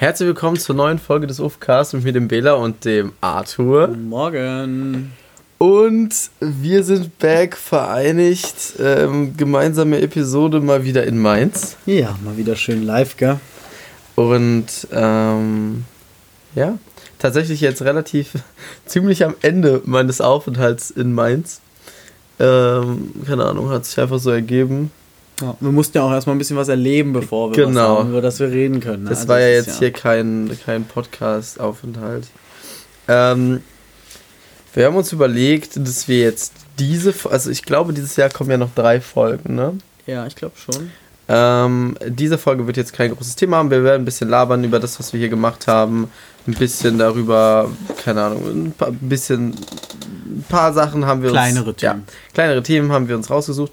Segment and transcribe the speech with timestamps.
[0.00, 3.88] Herzlich willkommen zur neuen Folge des UFCast mit mir, dem Bela und dem Arthur.
[3.88, 5.12] Morgen.
[5.58, 8.76] Und wir sind back vereinigt.
[8.78, 11.76] Ähm, gemeinsame Episode mal wieder in Mainz.
[11.84, 13.40] Ja, mal wieder schön live, gell?
[14.14, 15.84] Und ähm,
[16.54, 16.78] ja,
[17.18, 18.32] tatsächlich jetzt relativ
[18.86, 21.60] ziemlich am Ende meines Aufenthalts in Mainz.
[22.38, 24.92] Ähm, keine Ahnung, hat sich einfach so ergeben.
[25.40, 27.98] Ja, wir mussten ja auch erstmal ein bisschen was erleben, bevor wir Genau.
[28.00, 29.04] haben, über das wir reden können.
[29.04, 29.10] ne?
[29.10, 32.26] Das Also war ja ist jetzt hier kein, kein Podcast-Aufenthalt.
[33.08, 33.62] Ähm,
[34.74, 38.56] wir haben uns überlegt, dass wir jetzt diese, also ich glaube, dieses Jahr kommen ja
[38.56, 39.74] noch drei Folgen, ne?
[40.06, 40.90] Ja, ich glaube schon.
[41.28, 43.70] Ähm, diese Folge wird jetzt kein großes Thema haben.
[43.70, 46.10] Wir werden ein bisschen labern über das, was wir hier gemacht haben.
[46.46, 47.70] Ein bisschen darüber,
[48.02, 51.76] keine Ahnung, ein, paar, ein bisschen, ein paar Sachen haben wir Kleinere uns.
[51.78, 52.02] Themen.
[52.06, 53.70] Ja, kleinere Themen haben wir uns rausgesucht.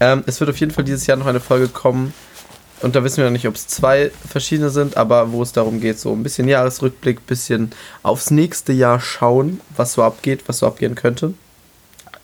[0.00, 2.12] Ähm, es wird auf jeden Fall dieses Jahr noch eine Folge kommen.
[2.82, 5.80] Und da wissen wir noch nicht, ob es zwei verschiedene sind, aber wo es darum
[5.80, 7.72] geht, so ein bisschen Jahresrückblick, ein bisschen
[8.02, 11.32] aufs nächste Jahr schauen, was so abgeht, was so abgehen könnte.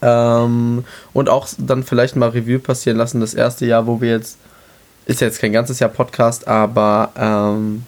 [0.02, 4.38] Ähm, und auch dann vielleicht mal Review passieren lassen, das erste Jahr, wo wir jetzt,
[5.06, 7.84] ist ja jetzt kein ganzes Jahr Podcast, aber ähm,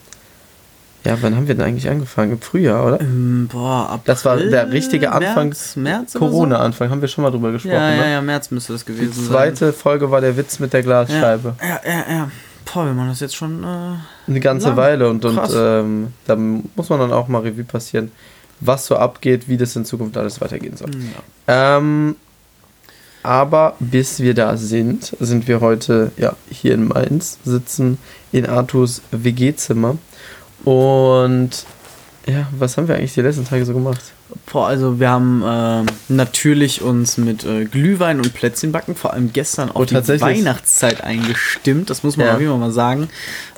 [1.04, 2.32] ja, wann haben wir denn eigentlich angefangen?
[2.32, 3.00] Im Frühjahr, oder?
[3.00, 7.30] Ähm, boah, April, Das war der richtige Anfang, März, März Corona-Anfang, haben wir schon mal
[7.30, 7.74] drüber gesprochen.
[7.74, 8.12] Ja, ja, ne?
[8.12, 11.06] ja, März müsste das Die gewesen zweite Folge war der Witz mit der sein.
[11.06, 11.56] Glasscheibe.
[11.60, 12.30] Ja, ja, ja.
[12.72, 13.64] Boah, wir machen das jetzt schon.
[13.64, 14.76] Äh, Eine ganze Lang.
[14.76, 18.12] Weile und, und ähm, da muss man dann auch mal Revue passieren,
[18.60, 20.90] was so abgeht, wie das in Zukunft alles weitergehen soll.
[21.48, 21.78] ja.
[21.78, 22.16] Ähm,
[23.24, 27.98] aber bis wir da sind, sind wir heute ja, hier in Mainz, sitzen
[28.32, 29.96] in Artus WG-Zimmer.
[30.64, 31.50] Und
[32.26, 34.00] ja, was haben wir eigentlich die letzten Tage so gemacht?
[34.50, 39.70] Boah, also wir haben äh, natürlich uns mit äh, Glühwein und Plätzchenbacken, vor allem gestern
[39.70, 39.94] auf Oh, die?
[40.20, 41.90] Weihnachtszeit eingestimmt.
[41.90, 42.34] Das muss man Ja.
[42.34, 43.08] auf jeden Fall mal sagen.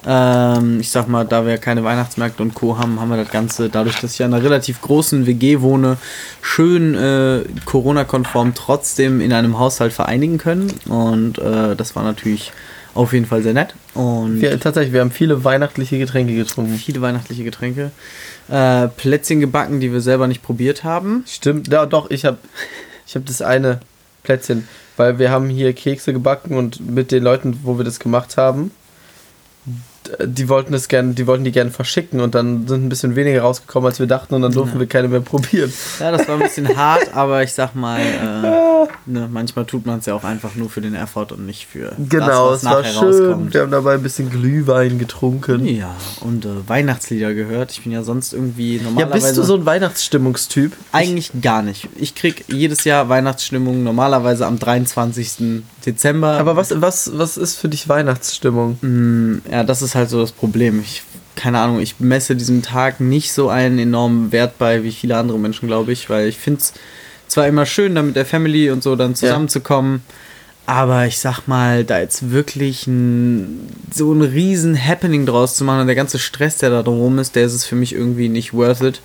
[0.06, 2.78] Ähm, ich sag mal, da wir keine Weihnachtsmärkte und Co.
[2.78, 5.96] haben, haben wir das Ganze, dadurch, dass ich in einer relativ großen WG wohne,
[6.42, 10.72] schön äh, Corona-konform trotzdem in einem Haushalt vereinigen können.
[10.88, 12.52] Und äh, das war natürlich
[12.94, 13.74] auf jeden Fall sehr nett.
[13.94, 16.74] Und Wir, tatsächlich, wir haben viele weihnachtliche Getränke getrunken.
[16.76, 17.90] viele weihnachtliche Getränke.
[18.48, 21.24] Äh, Plätzchen gebacken, die wir selber nicht probiert haben.
[21.26, 22.38] Stimmt, ja, doch, ich habe
[23.06, 23.80] ich hab das eine
[24.22, 28.36] Plätzchen, weil wir haben hier Kekse gebacken und mit den Leuten, wo wir das gemacht
[28.36, 28.70] haben,
[30.22, 33.40] die wollten das gern, die wollten die gerne verschicken und dann sind ein bisschen weniger
[33.40, 34.80] rausgekommen, als wir dachten und dann durften Ja.
[34.80, 35.72] wir keine mehr probieren.
[35.98, 38.02] Ja, das war ein bisschen hart, aber ich sag mal, äh,
[39.06, 41.92] ne, manchmal tut man es ja auch einfach nur für den Effort und nicht für
[42.08, 43.24] Genau, das, es was war nachher schön.
[43.26, 43.54] rauskommt.
[43.54, 45.64] Wir haben dabei ein bisschen Glühwein getrunken.
[45.66, 47.72] Ja, und äh, Weihnachtslieder gehört.
[47.72, 49.26] Ich bin ja sonst irgendwie Ja, normalerweise...
[49.26, 50.72] bist du so ein Weihnachtsstimmungstyp?
[50.92, 51.88] Eigentlich gar nicht.
[51.96, 55.62] Ich krieg jedes Jahr Weihnachtsstimmung normalerweise am 23.
[55.84, 56.38] Dezember.
[56.38, 58.78] Aber was, was, was ist für dich Weihnachtsstimmung?
[58.80, 60.80] Mm, Ja, das ist halt so das Problem.
[60.80, 61.02] Ich,
[61.36, 65.38] keine Ahnung, ich messe diesem Tag nicht so einen enormen Wert bei wie viele andere
[65.38, 66.72] Menschen, glaube ich, weil ich finde es
[67.28, 70.02] zwar immer schön, da mit der Family und so dann zusammenzukommen,
[70.66, 75.80] aber ich sag mal, da jetzt wirklich ein, so ein riesen Happening draus zu machen
[75.80, 78.54] und der ganze Stress, der da drum ist, der ist es für mich irgendwie nicht
[78.54, 79.00] worth it.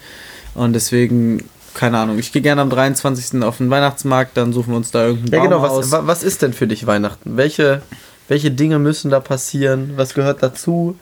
[0.56, 1.44] Und deswegen,
[1.74, 3.44] keine Ahnung, ich gehe gerne am 23.
[3.44, 5.74] auf den Weihnachtsmarkt, dann suchen wir uns da irgendeinen Ja, Baum genau.
[5.74, 5.86] aus.
[5.86, 7.36] Was, wa- was ist denn für dich Weihnachten?
[7.38, 7.82] Welche,
[8.30, 9.94] welche Dinge müssen da passieren?
[9.98, 10.98] Was gehört dazu?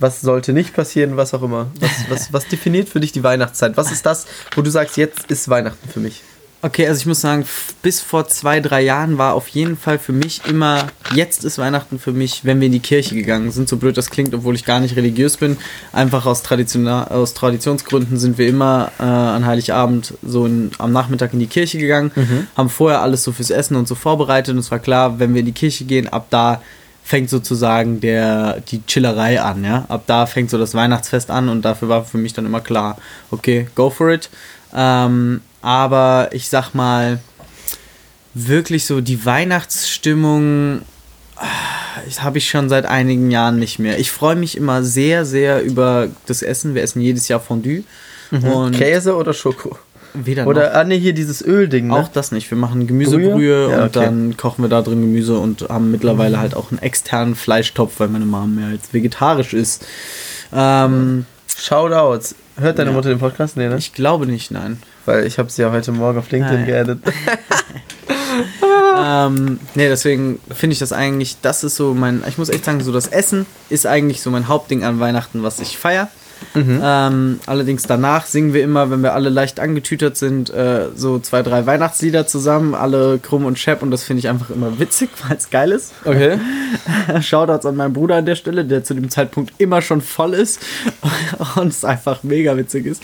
[0.00, 1.16] Was sollte nicht passieren?
[1.16, 1.68] Was auch immer.
[1.80, 3.76] Was, was, was definiert für dich die Weihnachtszeit?
[3.76, 6.22] Was ist das, wo du sagst, jetzt ist Weihnachten für mich?
[6.60, 7.44] Okay, also ich muss sagen,
[7.82, 12.00] bis vor zwei, drei Jahren war auf jeden Fall für mich immer, jetzt ist Weihnachten
[12.00, 13.68] für mich, wenn wir in die Kirche gegangen sind.
[13.68, 15.56] So blöd das klingt, obwohl ich gar nicht religiös bin.
[15.92, 21.32] Einfach aus, Tradition, aus Traditionsgründen sind wir immer äh, an Heiligabend so in, am Nachmittag
[21.32, 22.10] in die Kirche gegangen,
[22.56, 25.40] haben vorher alles so fürs Essen und so vorbereitet und es war klar, wenn wir
[25.40, 26.60] in die Kirche gehen, ab da
[27.04, 29.84] fängt sozusagen der, die Chillerei an, ja.
[29.88, 32.98] Ab da fängt so das Weihnachtsfest an und dafür war für mich dann immer klar,
[33.30, 34.28] okay, go for it.
[34.74, 37.20] Ähm, aber ich sag mal,
[38.34, 40.82] wirklich so die Weihnachtsstimmung
[42.18, 43.98] habe ich schon seit einigen Jahren nicht mehr.
[43.98, 46.74] Ich freue mich immer sehr, sehr über das Essen.
[46.74, 47.84] Wir essen jedes Jahr Fondue.
[48.30, 49.78] Und Käse oder Schoko?
[50.14, 51.96] weder Oder, ah, nee, hier dieses Ölding, noch.
[51.98, 52.02] ne?
[52.04, 52.50] Auch das nicht.
[52.50, 54.04] Wir machen Gemüsebrühe Ja, und okay.
[54.04, 58.08] dann kochen wir da drin Gemüse und haben mittlerweile halt auch einen externen Fleischtopf, weil
[58.08, 59.86] meine Mom mehr als vegetarisch ist.
[60.52, 61.26] Ähm,
[61.56, 62.34] Shoutouts.
[62.58, 62.96] Hört deine Ja.
[62.96, 63.56] Mutter den Podcast?
[63.56, 63.76] Nee, ne?
[63.78, 64.82] ich glaube nicht, nein.
[65.08, 66.98] Weil ich habe sie ja heute Morgen auf LinkedIn Ah, geaddet.
[68.98, 72.82] ähm, nee, deswegen finde ich das eigentlich, das ist so mein, ich muss echt sagen,
[72.82, 76.08] so das Essen ist eigentlich so mein Hauptding an Weihnachten, was ich feiere.
[76.52, 76.80] Mhm.
[76.82, 81.42] Ähm, allerdings danach singen wir immer, wenn wir alle leicht angetütert sind, äh, so zwei,
[81.42, 85.38] drei Weihnachtslieder zusammen, alle krumm und schepp und das finde ich einfach immer witzig, weil
[85.38, 85.94] es geil ist.
[86.04, 86.38] Okay.
[87.22, 90.60] Shoutouts an meinen Bruder an der Stelle, der zu dem Zeitpunkt immer schon voll ist
[91.56, 93.02] und es einfach mega witzig ist.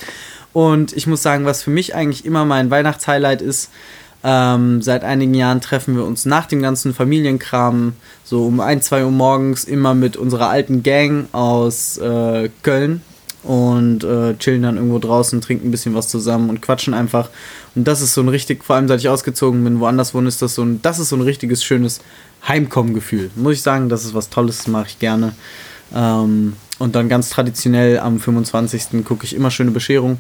[0.55, 3.71] Und ich muss sagen, was für mich eigentlich immer mein Weihnachtshighlight ist,
[4.23, 7.93] ähm, seit einigen Jahren treffen wir uns nach dem ganzen Familienkram
[8.25, 13.03] so um 1, 2 Uhr morgens immer mit unserer alten Gang aus äh, Köln
[13.43, 17.29] und äh, chillen dann irgendwo draußen, trinken ein bisschen was zusammen und quatschen einfach.
[17.75, 20.41] Und das ist so ein richtig, vor allem seit ich ausgezogen bin, woanders wohne, ist
[20.41, 22.01] das so ein, das ist so ein richtiges, schönes
[22.49, 23.31] Heimkommen-Gefühl.
[23.35, 25.35] Muss ich sagen, das ist was Tolles, mache ich gerne.
[25.95, 29.05] Ähm, und dann ganz traditionell am 25.
[29.05, 30.19] gucke ich immer schöne Bescherung.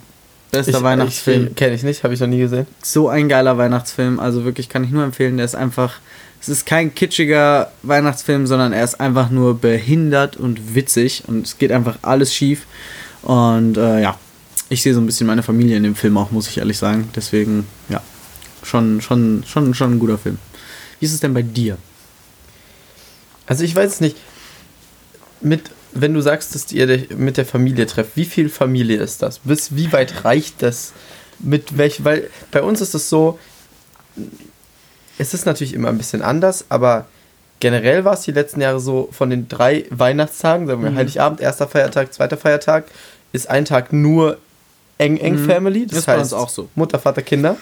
[0.56, 1.54] Bester Weihnachtsfilm.
[1.54, 2.66] Kenne ich nicht, habe ich noch nie gesehen.
[2.82, 5.36] So ein geiler Weihnachtsfilm, also wirklich kann ich nur empfehlen.
[5.36, 6.00] Der ist einfach,
[6.40, 11.58] es ist kein kitschiger Weihnachtsfilm, sondern er ist einfach nur behindert und witzig und es
[11.58, 12.66] geht einfach alles schief.
[13.22, 14.18] Und äh, ja,
[14.68, 17.10] ich sehe so ein bisschen meine Familie in dem Film auch, muss ich ehrlich sagen.
[17.14, 18.02] Deswegen, ja,
[18.62, 20.38] schon, schon, schon, schon ein guter Film.
[21.00, 21.78] Wie ist es denn bei dir?
[23.46, 24.16] Also ich weiß es nicht.
[25.40, 29.38] Mit, wenn du sagst, dass ihr mit der Familie trefft, wie viel Familie ist das?
[29.40, 30.92] Bis wie weit reicht das?
[31.38, 33.38] Mit welch, weil bei uns ist es so,
[35.18, 37.06] es ist natürlich immer ein bisschen anders, aber
[37.60, 40.96] generell war es die letzten Jahre so, von den drei Weihnachtstagen, sagen wir Mhm.
[40.96, 42.84] Heiligabend, erster Feiertag, zweiter Feiertag,
[43.32, 44.38] ist ein Tag nur
[44.98, 45.46] eng, eng Mhm.
[45.46, 45.86] Family.
[45.86, 46.68] Das uns heißt auch so.
[46.74, 47.56] Mutter, Vater, Kinder.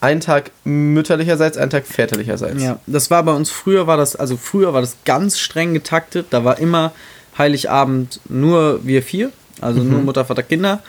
[0.00, 2.62] Ein Tag mütterlicherseits, ein Tag väterlicherseits.
[2.62, 6.26] Ja, das war bei uns früher war das, also früher war das ganz streng getaktet.
[6.30, 6.92] Da war immer
[7.38, 9.30] Heiligabend nur wir vier,
[9.60, 10.80] also nur Mutter, Vater, Kinder.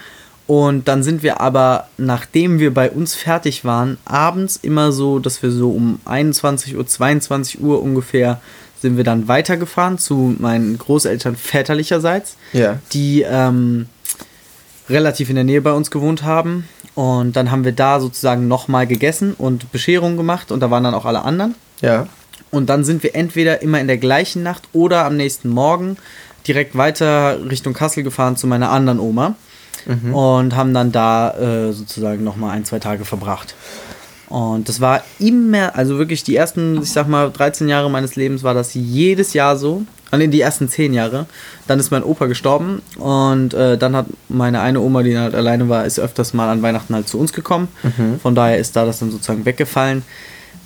[0.45, 5.41] Und dann sind wir aber, nachdem wir bei uns fertig waren, abends immer so, dass
[5.41, 8.41] wir so um 21 Uhr, 22 Uhr ungefähr
[8.81, 12.79] sind wir dann weitergefahren zu meinen Großeltern väterlicherseits, Ja.
[12.91, 13.85] die ähm,
[14.89, 16.67] relativ in der Nähe bei uns gewohnt haben.
[16.95, 20.93] Und dann haben wir da sozusagen nochmal gegessen und Bescherung gemacht und da waren dann
[20.93, 21.55] auch alle anderen.
[21.81, 22.07] Ja.
[22.51, 25.97] Und dann sind wir entweder immer in der gleichen Nacht oder am nächsten Morgen
[26.47, 29.35] direkt weiter Richtung Kassel gefahren zu meiner anderen Oma
[30.13, 33.55] und haben dann da äh, sozusagen nochmal ein, zwei Tage verbracht.
[34.29, 38.41] Und das war immer, also wirklich die ersten, ich sag mal, 13 Jahre meines Lebens
[38.43, 39.83] war das jedes Jahr so.
[40.11, 41.25] Und in die ersten 10 Jahre.
[41.65, 45.69] Dann ist mein Opa gestorben und äh, dann hat meine eine Oma, die halt alleine
[45.69, 47.67] war, ist öfters mal an Weihnachten halt zu uns gekommen.
[48.21, 50.03] Von daher ist da das dann sozusagen weggefallen.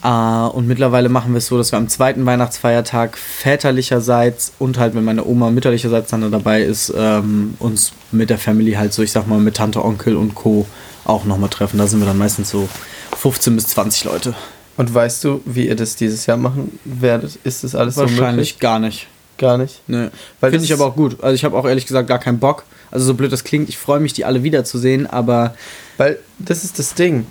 [0.03, 4.95] Äh, und mittlerweile machen wir es so, dass wir am zweiten Weihnachtsfeiertag väterlicherseits und halt,
[4.95, 9.11] wenn meine Oma mütterlicherseits dann dabei ist, ähm, uns mit der Family halt so, ich
[9.11, 10.65] sag mal, mit Tante, Onkel und Co.
[11.05, 11.77] auch nochmal treffen.
[11.77, 12.69] Da sind wir dann meistens so
[13.15, 14.35] 15 bis 20 Leute.
[14.77, 17.39] Und weißt du, wie ihr das dieses Jahr machen werdet?
[17.43, 19.07] Ist das alles so Wahrscheinlich gar nicht.
[19.39, 19.81] Gar nicht.
[19.87, 20.09] Nee.
[20.39, 21.23] Weil Finde ich aber auch gut.
[21.23, 22.63] Also ich habe auch ehrlich gesagt gar keinen Bock.
[22.91, 25.55] Also so blöd das klingt, ich freue mich, die alle wiederzusehen, aber
[25.97, 27.25] Weil das ist das Ding.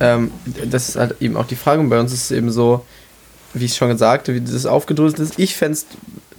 [0.00, 0.30] Ähm,
[0.70, 1.80] das ist halt eben auch die Frage.
[1.80, 2.84] Und bei uns ist es eben so,
[3.54, 5.38] wie ich schon gesagt habe, wie das aufgedröselt ist.
[5.38, 5.86] Ich fände es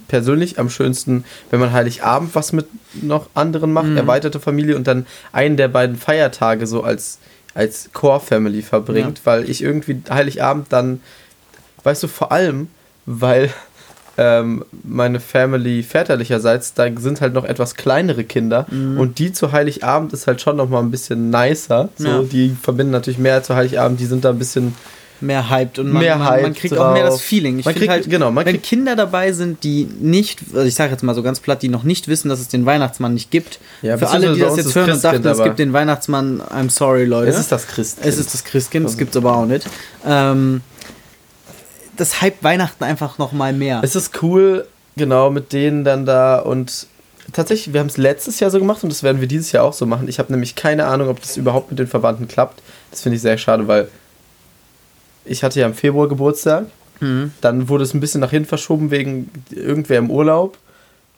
[0.08, 2.66] persönlich am schönsten, wenn man Heiligabend was mit
[3.02, 3.96] noch anderen macht, Mhm.
[3.96, 7.18] erweiterte Familie und dann einen der beiden Feiertage so als,
[7.54, 11.00] als Core-Family verbringt, weil ich irgendwie Heiligabend dann,
[11.84, 12.68] weißt du, vor allem,
[13.06, 13.50] weil
[14.22, 20.12] ähm, meine Family väterlicherseits, da sind halt noch etwas kleinere Kinder und die zu Heiligabend
[20.12, 21.88] ist halt schon noch mal ein bisschen nicer.
[21.96, 22.22] So, Ja.
[22.22, 24.74] Die verbinden natürlich mehr zu Heiligabend, die sind da ein bisschen
[25.22, 27.22] mehr hyped und man, man, man hyped kriegt auch mehr das drauf.
[27.22, 27.58] Feeling.
[27.58, 30.74] Ich Man kriegt- halt, genau, man wenn kriegt- Kinder dabei sind, die nicht, also ich
[30.74, 33.30] sage jetzt mal so ganz platt, die noch nicht wissen, dass es den Weihnachtsmann nicht
[33.30, 33.58] gibt.
[33.82, 37.04] Ja, Für alle, die das jetzt hören und dachten, es gibt den Weihnachtsmann, I'm sorry,
[37.04, 37.30] Leute.
[37.30, 38.06] Es ist das Christkind.
[38.06, 39.66] Es ist das Christkind, das gibt es aber auch nicht.
[40.06, 40.62] Ähm,
[42.00, 43.80] das hype Weihnachten einfach noch mal mehr.
[43.84, 44.66] Es ist cool,
[44.96, 46.86] genau, mit denen dann da und
[47.32, 49.72] tatsächlich, wir haben es letztes Jahr so gemacht und das werden wir dieses Jahr auch
[49.72, 50.08] so machen.
[50.08, 52.62] Ich habe nämlich keine Ahnung, ob das überhaupt mit den Verwandten klappt.
[52.90, 53.88] Das finde ich sehr schade, weil
[55.24, 56.66] ich hatte ja im Februar Geburtstag.
[57.00, 57.32] Mhm.
[57.40, 60.58] Dann wurde es ein bisschen nach hinten verschoben wegen irgendwer im Urlaub.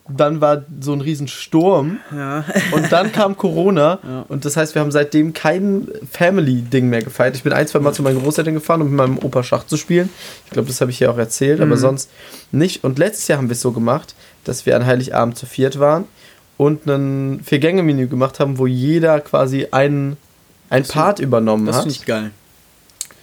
[0.09, 2.45] Dann war so ein riesen Sturm Ja.
[2.73, 4.25] und dann kam Corona Ja.
[4.29, 7.37] und das heißt, wir haben seitdem kein Family-Ding mehr gefeiert.
[7.37, 9.77] Ich bin ein, zwei Mal zu meinen Großeltern gefahren, um mit meinem Opa Schach zu
[9.77, 10.11] spielen.
[10.47, 11.81] Ich glaube, das habe ich hier auch erzählt, aber Mhm.
[11.81, 12.11] sonst
[12.51, 12.83] nicht.
[12.83, 16.05] Und letztes Jahr haben wir es so gemacht, dass wir an Heiligabend zu viert waren
[16.57, 20.17] und ein Vier-Gänge-Menü gemacht haben, wo jeder quasi einen,
[20.69, 21.83] ein Das Part übernommen Das hat.
[21.85, 22.31] finde ich geil.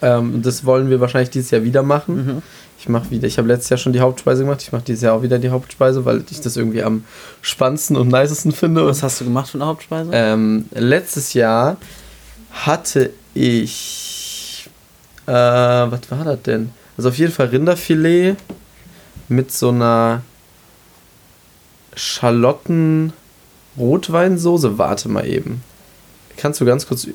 [0.01, 2.15] Ähm, das wollen wir wahrscheinlich dieses Jahr wieder machen.
[2.37, 2.41] Mhm.
[2.79, 5.13] Ich mache wieder, ich habe letztes Jahr schon die Hauptspeise gemacht, ich mache dieses Jahr
[5.13, 7.03] auch wieder die Hauptspeise, weil ich das irgendwie am
[7.41, 8.85] spannendsten und nicesten finde.
[8.85, 10.11] Was hast du gemacht für eine Hauptspeise?
[10.13, 11.75] Ähm, letztes Jahr
[12.51, 14.69] hatte ich.
[15.25, 16.71] Äh, was war das denn?
[16.95, 18.37] Also auf jeden Fall Rinderfilet
[19.27, 20.21] mit so einer
[21.95, 23.13] Schalotten.
[23.77, 25.63] Rotweinsoße, warte mal eben.
[26.39, 27.05] Kannst du ganz kurz.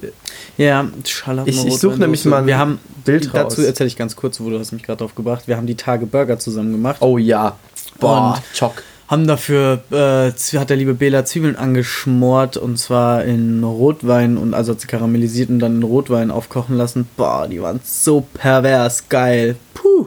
[0.59, 4.17] Ja, Schalatten Ich- ich suche nämlich mal ein Wir haben Bild dazu erzähle ich ganz
[4.17, 5.49] kurz, wo du hast mich gerade drauf gebracht.
[5.49, 6.97] Wir haben die Tage Burger zusammen gemacht.
[7.01, 7.57] Oh ja.
[8.01, 8.83] Boah, Und- Chock.
[9.07, 14.73] Haben dafür, äh, hat der liebe Bela Zwiebeln angeschmort und zwar in Rotwein und also
[14.73, 17.07] hat sie karamellisiert und dann in Rotwein aufkochen lassen.
[17.17, 19.57] Boah, die waren so pervers geil.
[19.75, 20.07] Puh.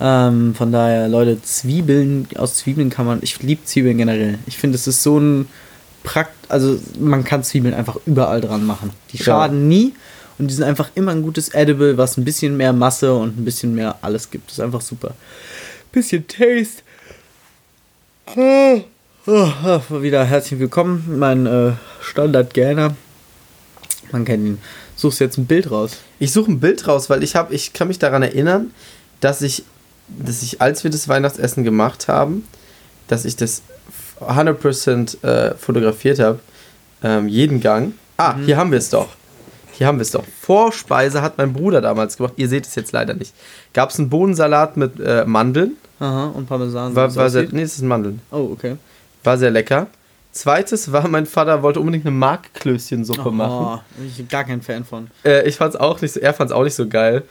[0.00, 4.38] Ähm, von daher, Leute, Zwiebeln, aus Zwiebeln kann man, ich liebe Zwiebeln generell.
[4.46, 5.48] Ich finde, es ist so ein
[6.08, 8.92] Prakt, also man kann Zwiebeln einfach überall dran machen.
[9.12, 9.24] Die Ja.
[9.24, 9.92] schaden nie
[10.38, 13.44] und die sind einfach immer ein gutes Edible, was ein bisschen mehr Masse und ein
[13.44, 14.48] bisschen mehr alles gibt.
[14.48, 15.12] Das ist einfach super.
[15.92, 16.82] Bisschen Taste.
[18.34, 18.80] Oh,
[19.26, 22.96] oh, wieder herzlich willkommen, mein äh, Standard Gerner.
[24.10, 24.58] Man kennt ihn.
[24.96, 25.92] Suchst jetzt ein Bild raus.
[26.18, 28.72] Ich suche ein Bild raus, weil ich habe, ich kann mich daran erinnern,
[29.20, 29.62] dass ich,
[30.08, 32.46] dass ich, als wir das Weihnachtsessen gemacht haben,
[33.08, 33.60] dass ich das
[34.20, 36.38] 100% äh, fotografiert habe,
[37.02, 37.92] ähm, jeden Gang.
[38.16, 38.44] Ah, Mhm.
[38.44, 39.08] hier haben wir es doch.
[39.72, 40.24] Hier haben wir es doch.
[40.42, 42.32] Vorspeise hat mein Bruder damals gemacht.
[42.36, 43.32] Ihr seht es jetzt leider nicht.
[43.72, 45.76] Gab es einen Bohnensalat mit äh, Mandeln.
[46.00, 46.94] Aha, und Parmesan.
[46.96, 48.20] War, war es sehr, nee, das ist Mandeln.
[48.32, 48.76] Oh, okay.
[49.22, 49.86] War sehr lecker.
[50.32, 53.80] Zweites war, mein Vater wollte unbedingt eine Markklößchensuppe machen.
[53.80, 55.08] Oh, ich bin gar kein Fan von.
[55.24, 57.22] Äh, ich fand's auch nicht so, er fand's auch nicht so geil.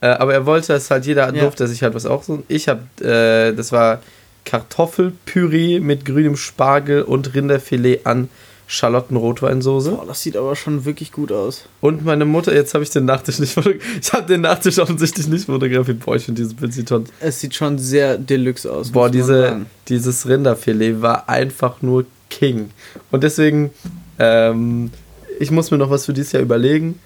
[0.00, 1.42] Äh, aber er wollte es halt, jeder Ja.
[1.42, 2.42] durfte sich halt was auch so.
[2.48, 4.00] Ich hab, äh, das war
[4.46, 8.30] Kartoffelpüree mit grünem Spargel und Rinderfilet an
[8.68, 9.92] Schalottenrotweinsoße.
[9.92, 11.68] Boah, das sieht aber schon wirklich gut aus.
[11.80, 13.84] Und meine Mutter, jetzt habe ich den Nachtisch nicht fotografiert.
[14.02, 16.00] Ich habe den Nachtisch offensichtlich nicht fotografiert.
[16.00, 17.04] Boah, ich finde dieses Bild sieht schon.
[17.20, 18.90] Es sieht schon sehr deluxe aus.
[18.90, 22.70] Boah, diese, dieses Rinderfilet war einfach nur King.
[23.12, 23.70] Und deswegen,
[24.18, 24.90] ähm,
[25.38, 26.98] ich muss mir noch was für dieses Jahr überlegen.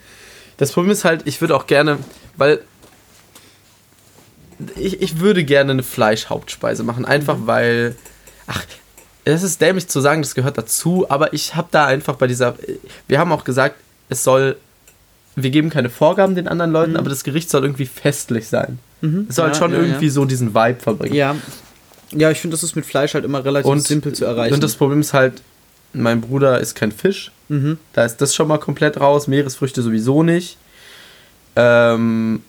[0.57, 1.99] Das Problem ist halt, ich würde auch gerne,
[2.37, 2.61] weil
[4.76, 7.05] ich, ich würde gerne eine Fleischhauptspeise machen.
[7.05, 7.97] Einfach weil,
[8.47, 8.64] ach,
[9.25, 12.57] es ist dämlich zu sagen, das gehört dazu, aber ich habe da einfach bei dieser,
[13.07, 13.76] wir haben auch gesagt,
[14.09, 14.57] es soll,
[15.37, 18.79] wir geben keine Vorgaben den anderen Leuten, aber das Gericht soll irgendwie festlich sein.
[19.00, 19.26] Mhm.
[19.29, 20.12] Es soll halt Ja, schon ja, irgendwie ja.
[20.12, 21.14] so diesen Vibe verbringen.
[21.14, 21.37] Ja.
[22.12, 24.55] Ja, ich finde, das ist mit Fleisch halt immer relativ und, simpel zu erreichen.
[24.55, 25.43] Und das Problem ist halt,
[25.93, 27.31] mein Bruder ist kein Fisch.
[27.49, 27.79] mhm.
[27.93, 29.29] Da ist das schon mal komplett raus.
[29.29, 30.57] Meeresfrüchte sowieso nicht.
[31.55, 32.43] Ähm,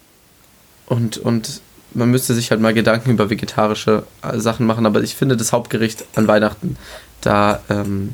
[0.88, 1.62] und, und
[1.94, 4.86] man müsste sich halt mal Gedanken über vegetarische äh, Sachen machen.
[4.86, 6.78] Aber ich finde, das Hauptgericht an Weihnachten,
[7.22, 8.14] da ähm,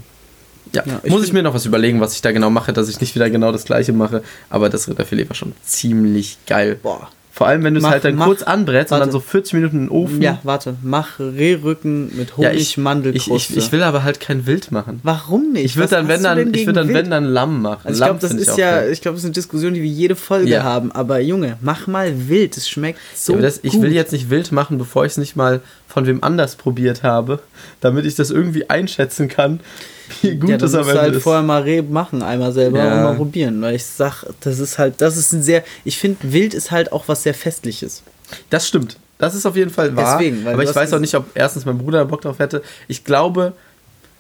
[0.74, 2.90] ja, Ja, ich muss ich mir noch was überlegen, was ich da genau mache, dass
[2.90, 4.24] ich nicht wieder genau das gleiche mache.
[4.50, 6.80] Aber das Rinderfilet war schon ziemlich geil.
[6.82, 7.10] Boah.
[7.38, 9.06] Vor allem, wenn du es halt dann mach- kurz anbrätst und warte.
[9.06, 10.22] dann so 40 Minuten in den Ofen.
[10.24, 10.74] Ja, warte.
[10.82, 13.53] Mach Rehrücken mit Ja, Honig, ich, ich, Mandelkruste.
[13.53, 15.00] ich, ich will aber halt kein Wild machen.
[15.03, 15.65] Warum nicht?
[15.65, 17.82] Ich würde dann, wenn dann, ich würde dann, wenn dann Lamm machen.
[17.84, 18.91] Also ich glaube, das ist ja, geil.
[18.91, 20.63] ich glaube, das ist eine Diskussion, die wir jede Folge Ja.
[20.63, 20.91] haben.
[20.91, 22.58] Aber Junge, mach mal wild.
[22.58, 23.65] Es schmeckt so ja, das, gut.
[23.72, 27.03] ich will jetzt nicht wild machen, bevor ich es nicht mal von wem anders probiert
[27.03, 27.39] habe,
[27.82, 29.60] damit ich das irgendwie einschätzen kann,
[30.22, 31.24] wie gut ja, es dann am Ende halt ist.
[31.24, 32.96] vorher mal Reh machen, einmal selber Ja.
[32.98, 33.62] und mal probieren.
[33.62, 36.92] Weil ich sag, das ist halt, das ist ein sehr, ich finde, wild ist halt
[36.92, 38.04] auch was sehr Festliches.
[38.50, 38.98] Das stimmt.
[39.18, 40.18] Das ist auf jeden Fall wahr.
[40.18, 42.62] Deswegen, weil aber ich weiß auch nicht, ob erstens mein Bruder Bock drauf hätte.
[42.88, 43.54] Ich glaube,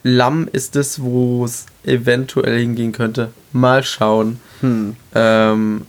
[0.03, 3.29] Lamm ist es, wo es eventuell hingehen könnte.
[3.51, 4.39] Mal schauen.
[4.61, 4.95] Hm.
[5.13, 5.85] Ähm,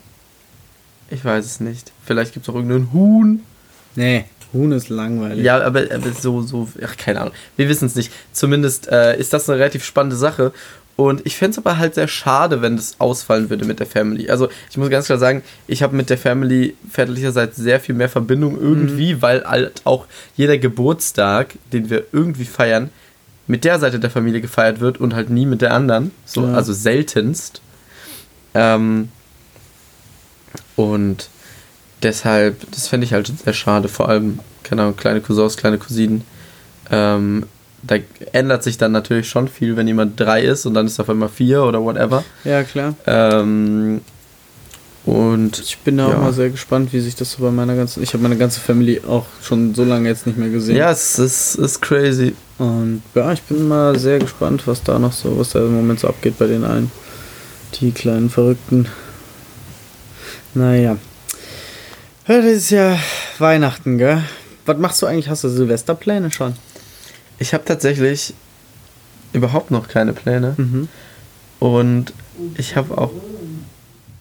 [1.11, 1.93] ich weiß es nicht.
[2.05, 3.43] Vielleicht gibt es auch irgendeinen Huhn.
[3.95, 5.45] Nee, Huhn ist langweilig.
[5.45, 7.35] Ja, aber, aber so, so, ach, keine Ahnung.
[7.57, 8.13] Wir wissen es nicht.
[8.33, 10.53] Zumindest äh, ist das eine relativ spannende Sache.
[10.97, 14.31] Und ich fände es aber halt sehr schade, wenn das ausfallen würde mit der Family.
[14.31, 18.09] Also ich muss ganz klar sagen, ich habe mit der Family väterlicherseits sehr viel mehr
[18.09, 22.91] Verbindung irgendwie, weil halt auch jeder Geburtstag, den wir irgendwie feiern,
[23.47, 26.11] mit der Seite der Familie gefeiert wird und halt nie mit der anderen.
[26.25, 26.55] So, Ja.
[26.55, 27.63] Also seltenst.
[28.55, 29.11] Ähm,
[30.75, 31.29] und
[32.03, 33.89] deshalb, das fände ich halt sehr schade.
[33.89, 36.23] Vor allem, keine Ahnung, kleine Cousins, kleine Cousinen.
[36.91, 37.45] Ähm,
[37.83, 37.97] da
[38.33, 41.29] ändert sich dann natürlich schon viel, wenn jemand drei ist und dann ist auf einmal
[41.29, 42.25] vier oder whatever.
[42.45, 42.95] Ja, klar.
[43.07, 44.01] Ähm,
[45.05, 46.17] und Ich bin da Ja.
[46.17, 48.03] auch mal sehr gespannt, wie sich das so bei meiner ganzen.
[48.03, 50.77] Ich habe meine ganze Family auch schon so lange jetzt nicht mehr gesehen.
[50.77, 52.35] ja, es ist, ist crazy.
[52.59, 56.01] Und ja, ich bin mal sehr gespannt, was da noch so, was da im Moment
[56.01, 56.91] so abgeht bei den allen.
[57.81, 58.87] Die kleinen Verrückten.
[60.55, 60.97] Naja.
[62.29, 62.99] Das ist ja
[63.39, 64.23] Weihnachten, gell?
[64.67, 65.31] Was machst du eigentlich?
[65.31, 66.55] Hast du Silvesterpläne schon?
[67.39, 68.35] Ich habe tatsächlich
[69.33, 70.53] überhaupt noch keine Pläne.
[70.59, 70.89] Mhm.
[71.59, 72.13] Und
[72.57, 73.13] ich habe auch.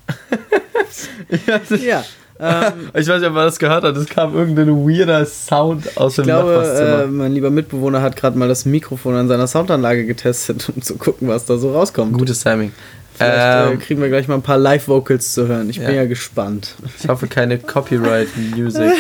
[1.30, 2.06] ich, weiß nicht, Ja.
[2.40, 3.98] Ähm, ich weiß nicht, ob man das gehört hat.
[3.98, 7.04] Es kam irgendein weirder Sound aus ich dem glaube, Nachbarzimmer.
[7.04, 10.96] äh, mein lieber Mitbewohner hat gerade mal das Mikrofon an seiner Soundanlage getestet, um zu
[10.96, 12.14] gucken, was da so rauskommt.
[12.18, 12.72] Gutes Timing.
[13.18, 13.38] Vielleicht
[13.70, 15.70] äh, Ähm, kriegen wir gleich mal ein paar Live-Vocals zu hören.
[15.70, 15.96] Ich bin Ja.
[16.02, 16.76] ja gespannt.
[17.00, 18.92] ich hoffe, keine Copyright-Music.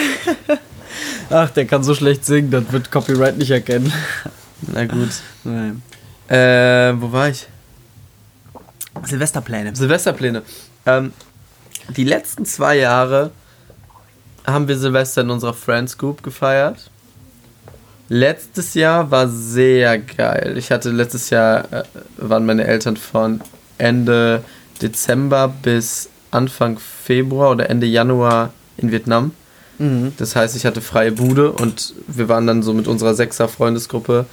[1.29, 3.91] Ach, der kann so schlecht singen, das wird Copyright nicht erkennen.
[4.61, 5.09] Na gut.
[5.43, 5.81] Nein.
[6.29, 7.47] Äh, wo war ich?
[9.03, 9.75] Silvesterpläne.
[9.75, 10.41] Silvesterpläne.
[10.85, 11.13] Ähm,
[11.95, 13.31] die letzten zwei Jahre
[14.45, 16.89] haben wir Silvester in unserer Friends Group gefeiert.
[18.09, 20.55] Letztes Jahr war sehr geil.
[20.57, 21.83] Ich hatte letztes Jahr, äh,
[22.17, 23.41] waren meine Eltern von
[23.77, 24.43] Ende
[24.81, 29.31] Dezember bis Anfang Februar oder Ende Januar in Vietnam.
[29.79, 30.13] Mhm.
[30.17, 34.25] Das heißt, ich hatte freie Bude und wir waren dann so mit unserer Sechser-Freundesgruppe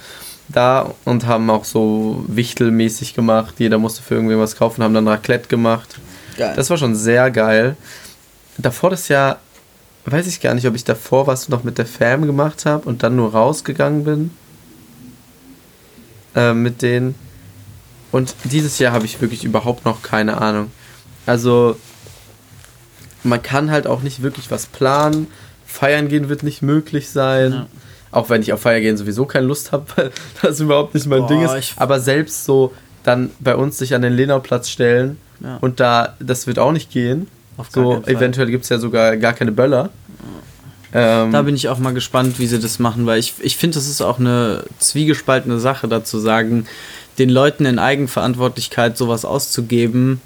[0.47, 3.55] da und haben auch so wichtelmäßig gemacht.
[3.57, 5.95] Jeder musste für irgendwie was kaufen, haben dann Raclette gemacht.
[6.37, 6.53] Geil.
[6.55, 7.75] Das war schon sehr geil.
[8.57, 9.39] Davor das Jahr,
[10.05, 13.03] weiß ich gar nicht, ob ich davor was noch mit der Fam gemacht habe und
[13.03, 14.31] dann nur rausgegangen bin.
[16.35, 17.15] Äh, mit denen.
[18.15, 20.71] Und dieses Jahr habe ich wirklich überhaupt noch keine Ahnung.
[21.25, 21.75] Also,
[23.23, 25.27] man kann halt auch nicht wirklich was planen.
[25.65, 27.51] Feiern gehen wird nicht möglich sein.
[27.51, 27.67] Ja.
[28.11, 31.23] Auch wenn ich auf Feier gehen sowieso keine Lust habe, weil das überhaupt nicht mein
[31.23, 31.73] Boah, Ding ist.
[31.75, 35.57] Aber selbst so dann bei uns sich an den Lenauplatz stellen Ja.
[35.59, 37.27] und da, das wird auch nicht gehen.
[37.69, 39.89] So, eventuell gibt es ja sogar gar keine Böller.
[40.93, 43.75] Ähm, Da bin ich auch mal gespannt, wie sie das machen, weil ich, ich finde,
[43.75, 46.65] das ist auch eine zwiegespaltene Sache, dazu sagen,
[47.17, 50.21] den Leuten in Eigenverantwortlichkeit sowas auszugeben.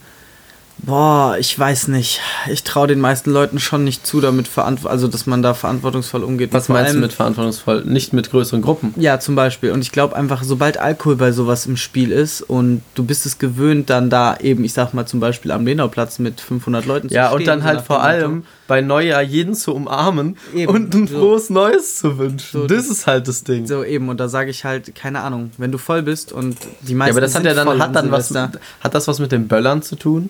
[0.81, 2.21] Boah, ich weiß nicht.
[2.49, 6.23] Ich traue den meisten Leuten schon nicht zu, damit verantw also dass man da verantwortungsvoll
[6.23, 6.53] umgeht.
[6.53, 7.83] was meinst du mit verantwortungsvoll?
[7.85, 8.93] Nicht mit größeren Gruppen.
[8.97, 9.71] Ja, zum Beispiel.
[9.71, 13.37] Und ich glaube einfach, sobald Alkohol bei sowas im Spiel ist und du bist es
[13.37, 17.27] gewöhnt, dann da eben, ich sag mal zum Beispiel am Lenauplatz mit 500 Leuten Ja,
[17.29, 18.07] zu und stehen, dann so halt nach vor Motto.
[18.09, 21.17] allem bei Neujahr jeden zu umarmen Eben, und ein so.
[21.19, 22.61] frohes Neues zu wünschen.
[22.61, 23.67] So, das das- ist halt das Ding.
[23.67, 26.91] So eben, und da sage ich halt, keine Ahnung, wenn du voll bist und die
[26.93, 29.31] ja, meisten aber das hat ja dann, hat an dann was, hat das was mit
[29.31, 30.29] den Böllern zu tun?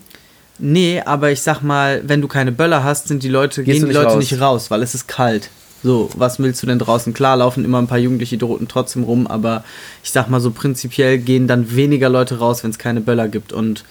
[0.60, 3.82] Nee, aber ich sag mal, wenn du keine Böller hast, sind die Leute, Gehst gehen
[3.84, 4.18] die nicht Leute raus?
[4.18, 5.50] nicht raus, weil es ist kalt.
[5.82, 7.14] So, was willst du denn draußen?
[7.14, 9.64] Klar, laufen immer ein paar jugendliche Idioten trotzdem rum, aber
[10.04, 13.54] ich sag mal so prinzipiell gehen dann weniger Leute raus, wenn es keine Böller gibt.
[13.54, 13.86] Und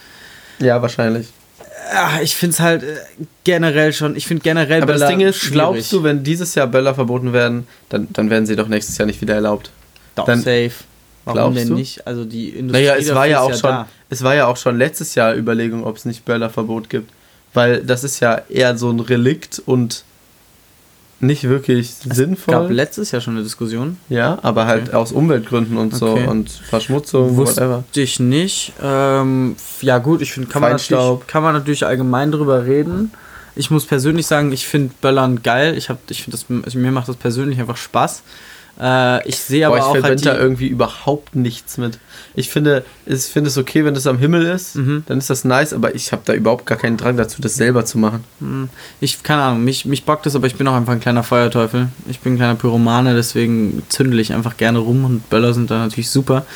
[0.59, 1.29] Ja, wahrscheinlich.
[1.95, 2.97] ah, ich find's halt äh,
[3.45, 5.53] generell schon, ich find generell Aber Böller das Ding ist, schwierig.
[5.55, 9.07] glaubst du, wenn dieses Jahr Böller verboten werden, dann, dann werden sie doch nächstes Jahr
[9.07, 9.71] nicht wieder erlaubt?
[10.15, 10.73] Doch, dann- safe.
[11.25, 11.75] Warum Glaubst denn du?
[11.75, 12.07] nicht?
[12.07, 13.89] Also die Industrie Naja, es war ja auch schon, da.
[14.11, 17.13] Es war ja auch schon letztes Jahr Überlegung, ob es nicht Böllerverbot gibt.
[17.55, 20.05] Weil das ist ja eher so ein Relikt und
[21.21, 22.73] nicht wirklich Es gab sinnvoll.
[22.73, 23.97] letztes Jahr schon eine Diskussion.
[24.09, 24.97] Ja, aber halt Okay.
[24.97, 26.27] aus Umweltgründen und so Okay.
[26.29, 27.85] und Verschmutzung, Wusste whatever.
[27.97, 28.73] ich nicht.
[28.81, 31.27] Ähm, ja gut, ich finde, kann, man natürlich- Feinstaub.
[31.27, 33.11] kann man natürlich allgemein drüber reden.
[33.57, 35.77] Ich muss persönlich sagen, ich finde Böllern geil.
[35.77, 38.23] Ich, hab, ich finde das, mir macht das persönlich einfach Spaß.
[38.81, 41.99] Äh, ich sehe Boah, aber ich auch halt da die, irgendwie überhaupt nichts mit.
[42.35, 45.03] Ich finde, ich finde es okay, wenn es am Himmel ist, Mhm.
[45.07, 47.85] dann ist das nice, aber ich habe da überhaupt gar keinen Drang dazu, das selber
[47.85, 48.23] zu machen.
[48.41, 48.69] Hm,
[49.01, 51.89] ich, keine Ahnung, mich, mich bockt das, aber ich bin auch einfach ein kleiner Feuerteufel.
[52.09, 55.79] Ich bin ein kleiner Pyromane, deswegen zündel ich einfach gerne rum und Böller sind da
[55.79, 56.47] natürlich super.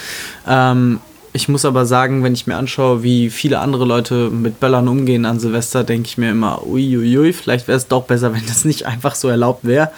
[0.46, 1.00] Ähm,
[1.32, 5.24] ich muss aber sagen, wenn ich mir anschaue, wie viele andere Leute mit Böllern umgehen
[5.24, 8.86] an Silvester, denke ich mir immer, uiuiui, vielleicht wäre es doch besser, wenn das nicht
[8.86, 9.90] einfach so erlaubt wäre.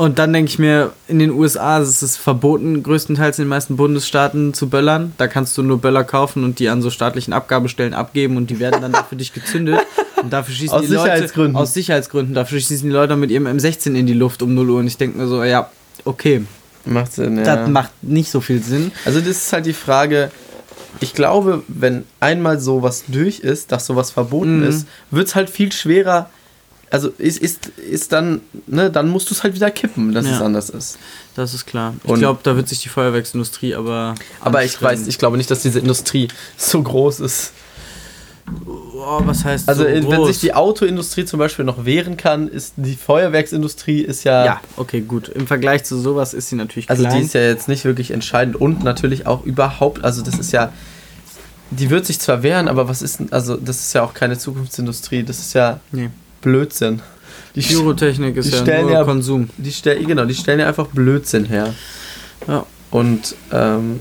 [0.00, 3.76] Und dann denke ich mir, in den USA ist es verboten, größtenteils in den meisten
[3.76, 5.12] Bundesstaaten zu böllern.
[5.18, 8.60] Da kannst du nur Böller kaufen und die an so staatlichen Abgabestellen abgeben und die
[8.60, 9.80] werden dann für dich gezündet.
[10.22, 11.56] Und dafür schießen Aus die Leute Sicherheitsgründen.
[11.56, 12.32] aus Sicherheitsgründen.
[12.34, 14.78] Dafür schießen die Leute mit ihrem M16 in die Luft um 0 Uhr.
[14.78, 15.68] Und ich denke mir so, ja,
[16.04, 16.44] okay,
[16.84, 17.42] Macht Sinn, ja.
[17.56, 18.92] das macht nicht so viel Sinn.
[19.04, 20.30] Also das ist halt die Frage,
[21.00, 24.68] ich glaube, wenn einmal sowas durch ist, dass sowas verboten Mhm.
[24.68, 26.30] ist, wird es halt viel schwerer.
[26.90, 30.36] Also ist, ist, ist dann, ne, dann musst du es halt wieder kippen, dass Ja.
[30.36, 30.98] es anders ist.
[31.34, 31.94] Das ist klar.
[32.04, 34.14] Ich glaube, da wird sich die Feuerwerksindustrie aber.
[34.40, 37.52] Aber ich weiß, ich glaube nicht, dass diese Industrie so groß ist.
[38.66, 40.28] Oh, was heißt Also so wenn groß?
[40.28, 45.02] sich die Autoindustrie zum Beispiel noch wehren kann, ist die Feuerwerksindustrie ist ja, Ja, okay,
[45.02, 45.28] gut.
[45.28, 47.18] Im Vergleich zu sowas ist sie natürlich also klein.
[47.20, 50.72] die ist ja jetzt nicht wirklich entscheidend und natürlich auch überhaupt, also das ist ja,
[51.70, 54.38] die wird sich zwar wehren, aber was ist denn, also das ist ja auch keine
[54.38, 56.08] Zukunftsindustrie, das ist ja nee.
[56.40, 57.00] Blödsinn.
[57.54, 59.48] Die, Pyrotechnik ist ja nur ja- Konsum.
[59.56, 61.74] die stellen, genau, die stellen ja einfach Blödsinn her.
[62.46, 62.64] Ja.
[62.90, 64.00] Und ähm,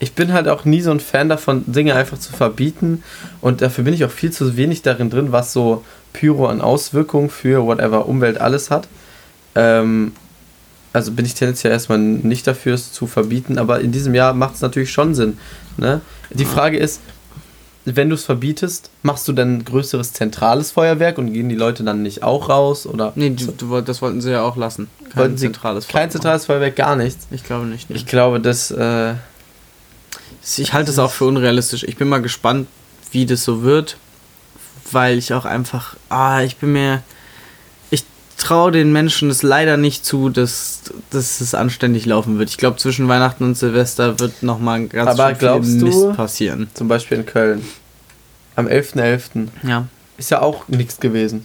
[0.00, 3.02] ich bin halt auch nie so ein Fan davon, Dinge einfach zu verbieten.
[3.40, 7.30] Und dafür bin ich auch viel zu wenig darin drin, was so Pyro an Auswirkungen
[7.30, 8.88] für whatever Umwelt alles hat.
[9.54, 10.12] Ähm,
[10.92, 13.58] also bin ich tendenziell erstmal nicht dafür, es zu verbieten.
[13.58, 15.38] Aber in diesem Jahr macht es natürlich schon Sinn.
[15.76, 16.00] Ne?
[16.30, 17.00] Die Frage ist,
[17.96, 21.84] wenn du es verbietest, machst du dann ein größeres zentrales Feuerwerk und gehen die Leute
[21.84, 22.86] dann nicht auch raus?
[22.86, 24.88] Oder Nee, du, wollt- das wollten sie ja auch lassen.
[25.10, 27.26] Kein Wollten zentrales kein Feuer zentrales Feuerwerk, gar nichts?
[27.30, 27.88] Ich glaube nicht.
[27.90, 27.96] Nee.
[27.96, 28.70] Ich glaube, das...
[28.70, 29.14] Äh,
[30.56, 31.82] Ich halte es auch für unrealistisch.
[31.84, 32.68] Ich bin mal gespannt,
[33.12, 33.96] wie das so wird,
[34.92, 37.02] weil ich auch einfach, ah, ich bin mir,
[38.38, 42.48] traue den Menschen es leider nicht zu, dass, dass es anständig laufen wird.
[42.48, 46.68] Ich glaube, zwischen Weihnachten und Silvester wird nochmal ganz Aber viel Mist passieren.
[46.74, 47.62] Zum Beispiel in Köln.
[48.56, 49.48] Am 11.11.
[49.66, 49.86] Ja.
[50.16, 51.44] ist ja auch nichts gewesen.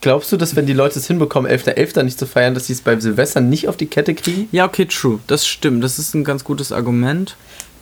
[0.00, 2.02] Glaubst du, dass wenn die Leute es hinbekommen, 11.11.
[2.02, 4.48] nicht zu feiern, dass sie es beim Silvester nicht auf die Kette kriegen?
[4.52, 5.18] Ja, okay, true.
[5.26, 5.82] Das stimmt.
[5.82, 7.36] Das ist ein ganz gutes Argument.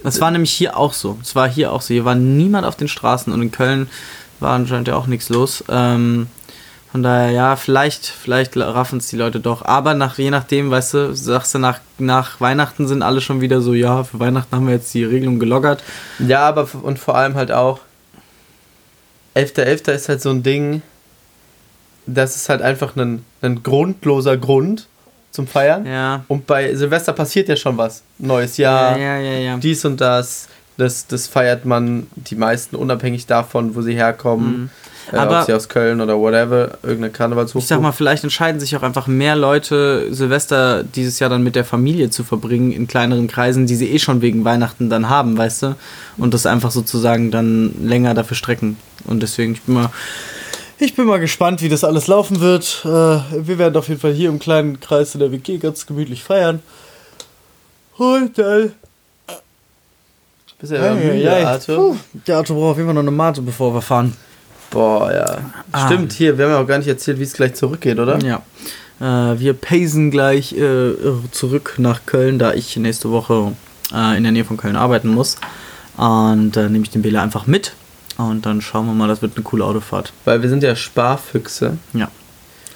[0.05, 1.19] Das war nämlich hier auch so.
[1.23, 1.95] Es war hier auch so.
[1.95, 3.89] Hier war niemand auf den Straßen und in Köln
[4.41, 5.65] war anscheinend ja auch nichts los.
[5.69, 6.29] Ähm,
[6.93, 9.65] von daher, ja, vielleicht, vielleicht raffen es die Leute doch.
[9.65, 13.63] Aber nach, je nachdem, weißt du, sagst du, nach, nach Weihnachten sind alle schon wieder
[13.63, 15.83] so, ja, für Weihnachten haben wir jetzt die Regelung gelockert.
[16.19, 17.81] Ja, aber und vor allem halt auch
[19.35, 19.91] 11.11.
[19.93, 20.83] ist halt so ein Ding,
[22.05, 24.87] das ist halt einfach ein, ein grundloser Grund
[25.31, 25.87] zum Feiern.
[25.87, 26.25] Ja.
[26.29, 28.03] Und bei Silvester passiert ja schon was.
[28.19, 29.39] Neues Jahr, ja, ja, ja.
[29.39, 29.57] ja.
[29.57, 30.49] dies und das.
[30.79, 34.71] Das, das feiert man die meisten unabhängig davon, wo sie herkommen.
[34.75, 37.63] Äh, Aber- ob sie aus Köln oder whatever, irgendeine Karnevalshochburg.
[37.63, 41.55] Ich sag mal, vielleicht entscheiden sich auch einfach mehr Leute, Silvester dieses Jahr dann mit
[41.57, 45.37] der Familie zu verbringen, in kleineren Kreisen, die sie eh schon wegen Weihnachten dann haben,
[45.37, 45.75] weißt du?
[46.17, 48.77] Und das einfach sozusagen dann länger dafür strecken.
[49.05, 49.91] Und deswegen, ich bin mal.
[50.79, 52.81] Ich bin mal gespannt, wie das alles laufen wird.
[52.85, 56.25] Äh, wir werden auf jeden Fall hier im kleinen Kreis in der WG ganz gemütlich
[56.25, 56.61] feiern.
[57.99, 58.73] Und dann.
[60.59, 61.77] Bist ja müde, Arthur.
[61.77, 61.97] Puh,
[62.27, 64.17] Der Auto braucht auf jeden Fall noch eine Mate, bevor wir fahren.
[64.73, 65.39] Boah, ja.
[65.71, 65.87] Ah.
[65.87, 68.19] Stimmt, hier, wir haben ja auch gar nicht erzählt, wie es gleich zurückgeht, oder?
[68.21, 68.43] Ja.
[69.01, 70.95] Äh, wir pacen gleich äh,
[71.31, 73.53] zurück nach Köln, da ich nächste Woche
[73.93, 75.37] äh, in der Nähe von Köln arbeiten muss.
[75.97, 77.75] Und dann nehme ich den Bela einfach mit.
[78.17, 80.13] Und dann schauen wir mal, das wird eine coole Autofahrt.
[80.25, 81.79] Weil wir sind ja Sparfüchse.
[81.93, 82.11] Ja.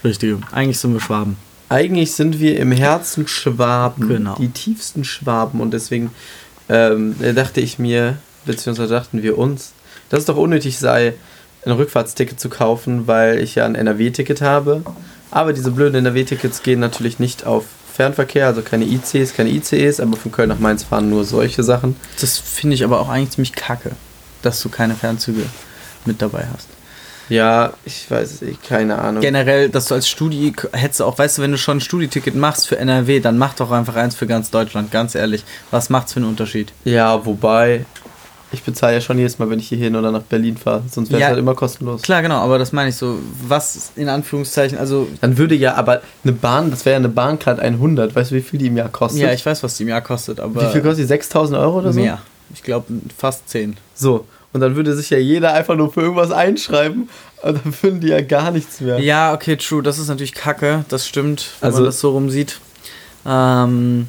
[0.04, 0.36] Richtig.
[0.52, 1.36] Eigentlich sind wir Schwaben.
[1.68, 4.08] Eigentlich sind wir im Herzen Schwaben.
[4.08, 4.36] Genau.
[4.36, 5.60] Die tiefsten Schwaben.
[5.60, 6.10] Und deswegen
[6.68, 9.72] ähm, dachte ich mir, beziehungsweise dachten wir uns,
[10.08, 11.14] dass es doch unnötig sei,
[11.66, 14.82] ein Rückfahrtsticket zu kaufen, weil ich ja ein NRW-Ticket habe.
[15.30, 20.16] Aber diese blöden NRW-Tickets gehen natürlich nicht auf Fernverkehr, also keine ICs, keine ICEs, aber
[20.16, 21.96] von Köln nach Mainz fahren nur solche Sachen.
[22.20, 23.92] Das finde ich aber auch eigentlich ziemlich kacke,
[24.42, 25.42] dass du keine Fernzüge
[26.04, 26.68] mit dabei hast.
[27.28, 29.20] Ja, ich weiß nicht, keine Ahnung.
[29.20, 32.68] Generell, dass du als Studi hättest auch, weißt du, wenn du schon ein Studi-Ticket machst
[32.68, 35.44] für NRW, dann mach doch einfach eins für ganz Deutschland, ganz ehrlich.
[35.72, 36.72] Was macht's für einen Unterschied?
[36.84, 37.84] Ja, wobei,
[38.56, 40.82] ich bezahle ja schon jedes Mal, wenn ich hier hin oder nach Berlin fahre.
[40.90, 41.28] Sonst wäre es Ja.
[41.28, 42.02] halt immer kostenlos.
[42.02, 43.16] Klar, genau, aber das meine ich so,
[43.46, 47.60] was in Anführungszeichen, also Dann würde ja aber eine Bahn, das wäre ja eine Bahncard
[47.60, 49.20] 100, weißt du, wie viel die im Jahr kostet?
[49.22, 50.62] Ja, ich weiß, was die im Jahr kostet, aber.
[50.68, 51.06] wie viel kostet die?
[51.06, 52.00] 6000 Euro oder so?
[52.00, 52.18] Mehr.
[52.54, 53.76] Ich glaube fast 10.
[53.94, 57.08] So, und dann würde sich ja jeder einfach nur für irgendwas einschreiben
[57.42, 58.98] und dann würden die ja gar nichts mehr.
[59.00, 59.82] Ja, okay, true.
[59.82, 60.84] Das ist natürlich kacke.
[60.88, 62.58] Das stimmt, wenn Also- man das so rumsieht.
[63.26, 64.08] Ähm,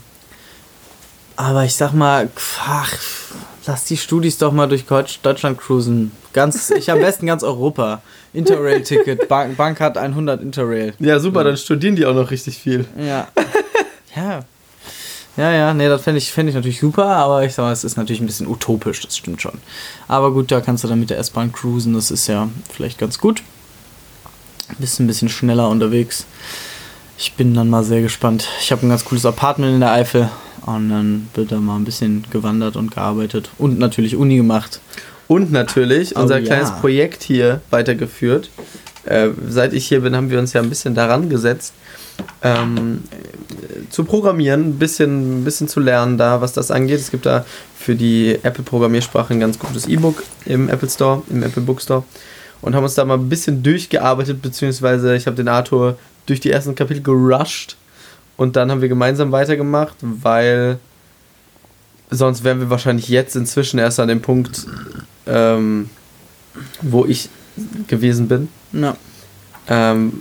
[1.35, 2.29] aber ich sag mal,
[2.65, 2.93] ach,
[3.67, 6.11] lass die Studis doch mal durch Deutsch- Deutschland cruisen.
[6.33, 8.01] Ganz, ich am besten ganz Europa.
[8.33, 10.93] Interrail-Ticket, Bank, Bankcard 100 Interrail.
[10.99, 12.85] Ja, super, dann studieren die auch noch richtig viel.
[12.97, 13.27] Ja.
[14.15, 14.39] Ja.
[15.37, 17.83] Ja, ja, nee, das fände ich, fänd ich natürlich super, aber ich sag mal, es
[17.83, 19.59] ist natürlich ein bisschen utopisch, das stimmt schon.
[20.07, 23.19] Aber gut, da kannst du dann mit der S-Bahn cruisen, das ist ja vielleicht ganz
[23.19, 23.43] gut.
[24.79, 26.25] Bist ein bisschen schneller unterwegs.
[27.19, 28.47] Ich bin dann mal sehr gespannt.
[28.61, 30.29] Ich habe ein ganz cooles Apartment in der Eifel
[30.67, 34.81] und dann wird da mal ein bisschen gewandert und gearbeitet und natürlich Uni gemacht.
[35.27, 36.45] Und natürlich Oh unser ja.
[36.45, 38.49] kleines Projekt hier weitergeführt.
[39.05, 41.73] Äh, seit ich hier bin, haben wir uns ja ein bisschen daran gesetzt,
[42.41, 46.99] ähm, äh, zu programmieren, ein bisschen, ein bisschen zu lernen da, was das angeht.
[46.99, 47.45] Es gibt da
[47.77, 52.03] für die Apple-Programmiersprache ein ganz gutes E-Book im Apple Store, im Apple Bookstore.
[52.61, 56.51] Und haben uns da mal ein bisschen durchgearbeitet, beziehungsweise ich habe den Arthur durch die
[56.51, 57.77] ersten Kapitel gerusht.
[58.37, 60.79] Und dann haben wir gemeinsam weitergemacht, weil
[62.09, 64.65] sonst wären wir wahrscheinlich jetzt inzwischen erst an dem Punkt,
[65.25, 65.89] ähm,
[66.81, 67.29] wo ich
[67.87, 68.47] gewesen bin.
[68.71, 68.95] Ja.
[69.67, 70.13] Ähm,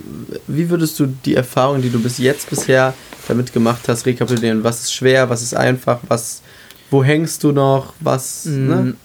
[0.47, 2.93] wie würdest du die Erfahrung, die du bis jetzt bisher
[3.27, 4.63] damit gemacht hast, rekapitulieren?
[4.63, 6.41] Was ist schwer, was ist einfach, was,
[6.89, 8.75] wo hängst du noch, was, ne?
[8.75, 8.97] Mm,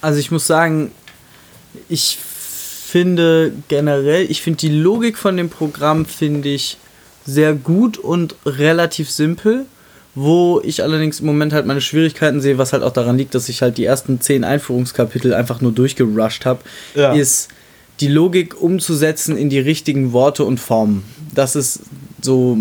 [0.00, 0.92] Also ich muss sagen,
[1.88, 6.78] ich finde generell, ich finde die Logik von dem Programm finde ich
[7.26, 9.66] sehr gut und relativ simpel.
[10.14, 13.48] Wo ich allerdings im Moment halt meine Schwierigkeiten sehe, was halt auch daran liegt, dass
[13.48, 16.60] ich halt die ersten zehn Einführungskapitel einfach nur durchgerusht habe,
[16.94, 17.14] Ja.
[17.14, 17.48] ist
[18.00, 21.02] die Logik umzusetzen in die richtigen Worte und Formen.
[21.34, 21.80] Das ist
[22.20, 22.58] so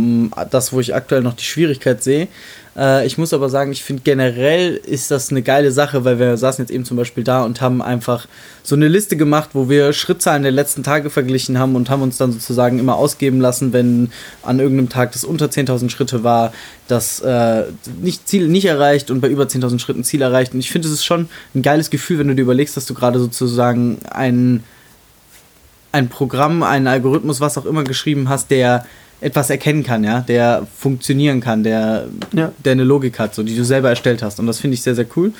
[0.49, 2.29] das, wo ich aktuell noch die Schwierigkeit sehe.
[2.75, 6.37] Äh, ich muss aber sagen, ich finde generell ist das eine geile Sache, weil wir
[6.37, 8.27] saßen jetzt eben zum Beispiel da und haben einfach
[8.63, 12.17] so eine Liste gemacht, wo wir Schrittzahlen der letzten Tage verglichen haben und haben uns
[12.17, 14.11] dann sozusagen immer ausgeben lassen, wenn
[14.43, 16.53] an irgendeinem Tag das unter 10.000 Schritte war,
[16.87, 17.63] das äh,
[18.01, 20.53] nicht Ziel nicht erreicht und bei über 10.000 Schritten Ziel erreicht.
[20.53, 22.93] Und ich finde, es ist schon ein geiles Gefühl, wenn du dir überlegst, dass du
[22.93, 24.63] gerade sozusagen einen
[25.93, 28.85] ein Programm, einen Algorithmus, was auch immer geschrieben hast, der
[29.21, 32.51] etwas erkennen kann, ja, der funktionieren kann, der, Ja.
[32.65, 34.39] der eine Logik hat, so die du selber erstellt hast.
[34.39, 35.31] Und das finde ich sehr, sehr cool.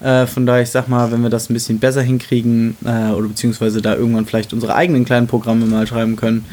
[0.00, 3.28] Äh, von daher, ich sag mal, wenn wir das ein bisschen besser hinkriegen äh, oder
[3.28, 6.44] beziehungsweise da irgendwann vielleicht unsere eigenen kleinen Programme mal schreiben können,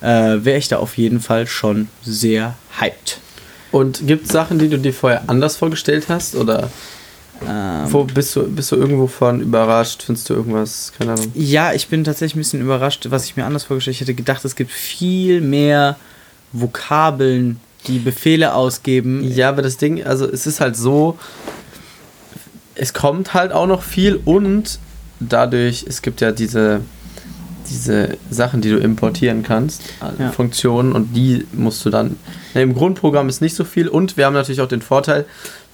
[0.00, 0.06] äh,
[0.44, 3.18] wäre ich da auf jeden Fall schon sehr hyped.
[3.72, 6.34] Und gibt es Sachen, die du dir vorher anders vorgestellt hast?
[6.36, 6.70] Oder
[7.44, 10.04] Ähm, wo bist du, bist du irgendwo von überrascht?
[10.04, 10.92] Findest du irgendwas?
[10.96, 11.32] Keine Ahnung.
[11.34, 14.02] Ja, ich bin tatsächlich ein bisschen überrascht, was ich mir anders vorgestellt hätte.
[14.04, 15.96] Ich hätte gedacht, es gibt viel mehr
[16.52, 19.22] Vokabeln, die Befehle ausgeben.
[19.32, 21.18] Ja, aber das Ding, also es ist halt so,
[22.74, 24.78] es kommt halt auch noch viel und
[25.20, 26.80] dadurch, es gibt ja diese,
[27.68, 30.30] diese Sachen, die du importieren kannst, also Ja.
[30.32, 32.16] Funktionen und die musst du dann,
[32.54, 35.24] im Grundprogramm ist nicht so viel und wir haben natürlich auch den Vorteil,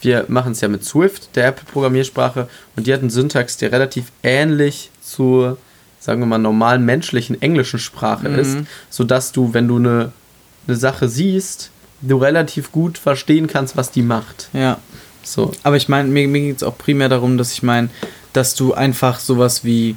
[0.00, 4.06] wir machen es ja mit Swift, der Apple-Programmiersprache und die hat einen Syntax, der relativ
[4.22, 5.58] ähnlich zur,
[5.98, 8.38] sagen wir mal, normalen menschlichen englischen Sprache Mhm.
[8.38, 8.58] ist,
[8.90, 10.12] sodass du, wenn du eine,
[10.68, 14.48] eine Sache siehst, du relativ gut verstehen kannst, was die macht.
[14.52, 14.78] Ja.
[15.24, 15.52] So.
[15.62, 17.88] Aber ich meine, mir, mir geht es auch primär darum, dass ich meine,
[18.32, 19.90] dass du einfach sowas wie,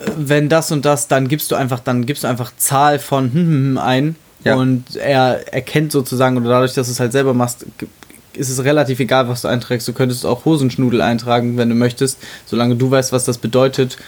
[0.00, 3.32] äh, wenn das und das, dann gibst du einfach, dann gibst du einfach Zahl von
[3.32, 4.54] hm, hm, hm ein Ja.
[4.56, 7.66] und er erkennt sozusagen, oder dadurch, dass du es halt selber machst,
[8.34, 9.86] ist es relativ egal, was du einträgst.
[9.88, 12.18] Du könntest auch Hosenschnudel eintragen, wenn du möchtest.
[12.46, 13.98] Solange du weißt, was das bedeutet,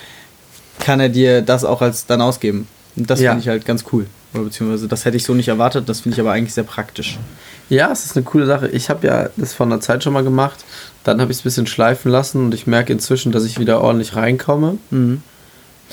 [0.78, 2.66] kann er dir das auch als dann ausgeben.
[2.96, 3.30] Und das Ja.
[3.32, 4.06] finde ich halt ganz cool.
[4.34, 7.18] Oder beziehungsweise das hätte ich so nicht erwartet, das finde ich aber eigentlich sehr praktisch.
[7.70, 8.68] Ja, es ist eine coole Sache.
[8.68, 10.64] Ich habe ja das vor einer Zeit schon mal gemacht.
[11.04, 13.80] Dann habe ich es ein bisschen schleifen lassen und ich merke inzwischen, dass ich wieder
[13.80, 14.78] ordentlich reinkomme.
[14.90, 15.22] Mhm.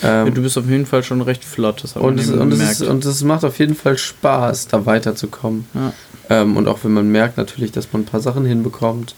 [0.04, 2.28] Ähm, Ja, du bist auf jeden Fall schon recht flott, das es, eben und, es
[2.32, 2.72] gemerkt.
[2.82, 5.66] ist, und es macht auf jeden Fall Spaß, da weiterzukommen.
[5.74, 5.94] Ja.
[6.30, 9.16] Ähm, und auch wenn man merkt natürlich, dass man ein paar Sachen hinbekommt.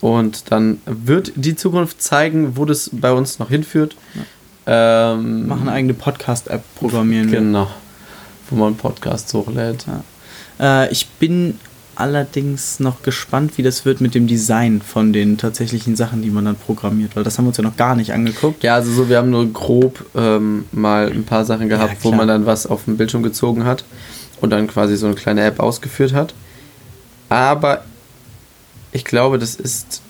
[0.00, 3.96] Und dann wird die Zukunft zeigen, wo das bei uns noch hinführt.
[4.66, 7.52] Ähm, machen eine eigene Podcast-App programmieren.
[7.52, 7.68] wir.
[8.50, 9.86] Wo man Podcasts hochlädt.
[10.60, 11.58] Äh, ich bin
[11.98, 16.44] allerdings noch gespannt, wie das wird mit dem Design von den tatsächlichen Sachen, die man
[16.44, 18.62] dann programmiert, weil das haben wir uns ja noch gar nicht angeguckt.
[18.62, 22.18] Ja, also so, wir haben nur grob ähm, mal ein paar Sachen gehabt, wo klar.
[22.18, 23.84] man dann was auf dem Bildschirm gezogen hat
[24.40, 26.34] und dann quasi so eine kleine App ausgeführt hat.
[27.28, 27.84] Aber
[28.92, 30.00] ich glaube, das ist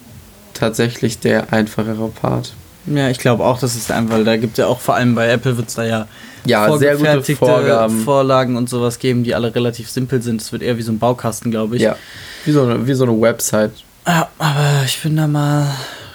[0.53, 2.53] tatsächlich der einfachere Part.
[2.91, 5.15] Ja, ich glaube auch, das ist einfach, weil da gibt es ja auch vor allem
[5.15, 6.09] bei Apple wird es da ja,
[6.45, 8.05] Ja, sehr gute Vorgaben.
[8.05, 10.41] Vorlagen und sowas geben, die alle relativ simpel sind.
[10.41, 11.83] Es wird eher wie so ein Baukasten, glaube ich.
[11.83, 11.97] Ja,
[12.45, 13.73] wie so, eine, wie so eine Website.
[14.07, 15.67] Ja, aber ich bin da mal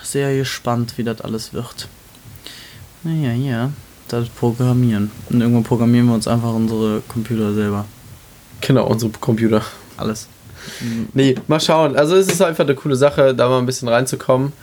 [0.02, 1.88] sehr gespannt, wie das alles wird.
[3.04, 3.70] Naja, ja,
[4.08, 5.12] das Programmieren.
[5.30, 7.86] Und irgendwann programmieren wir uns einfach unsere Computer selber.
[8.62, 9.62] Genau, unsere Computer.
[9.98, 10.28] Alles.
[11.14, 11.96] Nee, mal schauen.
[11.96, 14.54] Also es ist einfach eine coole Sache, da mal ein bisschen reinzukommen.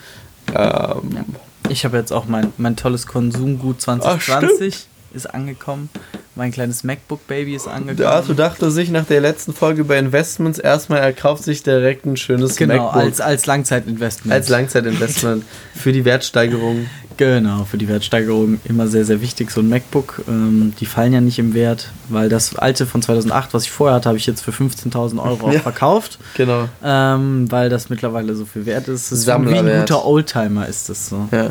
[0.55, 1.25] Ähm,
[1.71, 5.89] Ich habe jetzt auch mein, mein tolles Konsumgut 2020 ist angekommen.
[6.35, 7.97] Mein kleines MacBook-Baby ist angekommen.
[7.97, 12.07] Der Arthur dachte sich nach der letzten Folge über Investments erstmal, er kauft sich direkt
[12.07, 13.03] ein schönes genau, MacBook.
[13.03, 14.33] als, als Langzeitinvestment.
[14.33, 16.87] Als Langzeitinvestment für die Wertsteigerung.
[17.21, 20.23] Genau, für die Wertsteigerung immer sehr, sehr wichtig, so ein MacBook.
[20.27, 23.97] Ähm, die fallen ja nicht im Wert, weil das alte von 2008, was ich vorher
[23.97, 25.61] hatte, habe ich jetzt für 15.000 Euro auch Ja.
[25.61, 26.67] verkauft, Genau.
[26.83, 29.13] ähm, weil das mittlerweile so viel wert ist.
[29.13, 31.29] Ist wie ein guter Oldtimer ist das so.
[31.31, 31.51] Ja,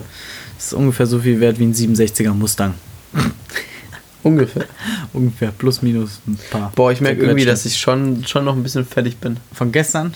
[0.57, 2.73] Das ist ungefähr so viel wert wie ein 67er Mustang.
[4.23, 4.65] ungefähr.
[5.13, 6.71] Ungefähr, plus minus ein paar.
[6.75, 9.37] Boah, ich merke irgendwie, dass ich schon, schon noch ein bisschen fertig bin.
[9.53, 10.15] Von gestern?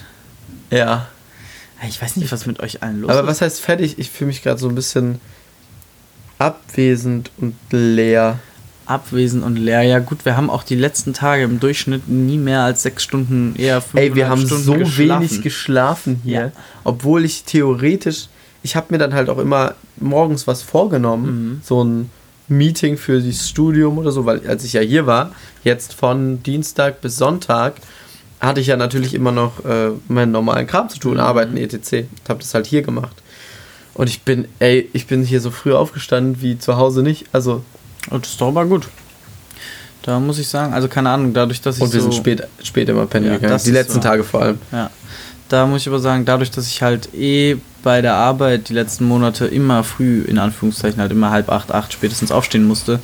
[0.71, 1.09] Ja.
[1.87, 3.27] Ich weiß nicht, was mit euch allen los Aber ist.
[3.27, 3.99] was heißt fertig?
[3.99, 5.19] Ich fühle mich gerade so ein bisschen
[6.39, 8.39] abwesend und leer.
[8.85, 9.81] Abwesend und leer.
[9.83, 13.55] Ja gut, wir haben auch die letzten Tage im Durchschnitt nie mehr als sechs Stunden,
[13.57, 15.21] eher fünf Ey, wir haben Stunden so geschlafen.
[15.29, 16.39] wenig geschlafen hier.
[16.39, 16.51] Ja.
[16.83, 18.27] Obwohl ich theoretisch,
[18.61, 21.25] ich habe mir dann halt auch immer morgens was vorgenommen.
[21.55, 21.61] Mhm.
[21.63, 22.09] So ein
[22.49, 25.31] Meeting für das Studium oder so, weil als ich ja hier war,
[25.63, 27.75] jetzt von Dienstag bis Sonntag,
[28.41, 31.19] hatte ich ja natürlich immer noch äh, meinen normalen Kram zu tun, Mhm.
[31.21, 32.05] arbeiten, etc.
[32.27, 33.15] Hab das halt hier gemacht.
[33.95, 37.25] Und ich bin, ey, ich bin hier so früh aufgestanden wie zu Hause nicht.
[37.31, 37.63] Also,
[38.09, 38.87] Und das ist doch aber gut.
[40.01, 42.43] Da muss ich sagen, also keine Ahnung, dadurch, dass ich und wir so, sind spät,
[42.61, 43.61] spät immer pennen Ja, gegangen.
[43.63, 44.01] Die letzten wahr.
[44.01, 44.57] Tage vor allem.
[44.71, 44.89] Ja.
[45.47, 49.05] Da muss ich aber sagen, dadurch, dass ich halt eh bei der Arbeit die letzten
[49.05, 52.99] Monate immer früh, in Anführungszeichen, halt immer halb acht, acht spätestens aufstehen musste,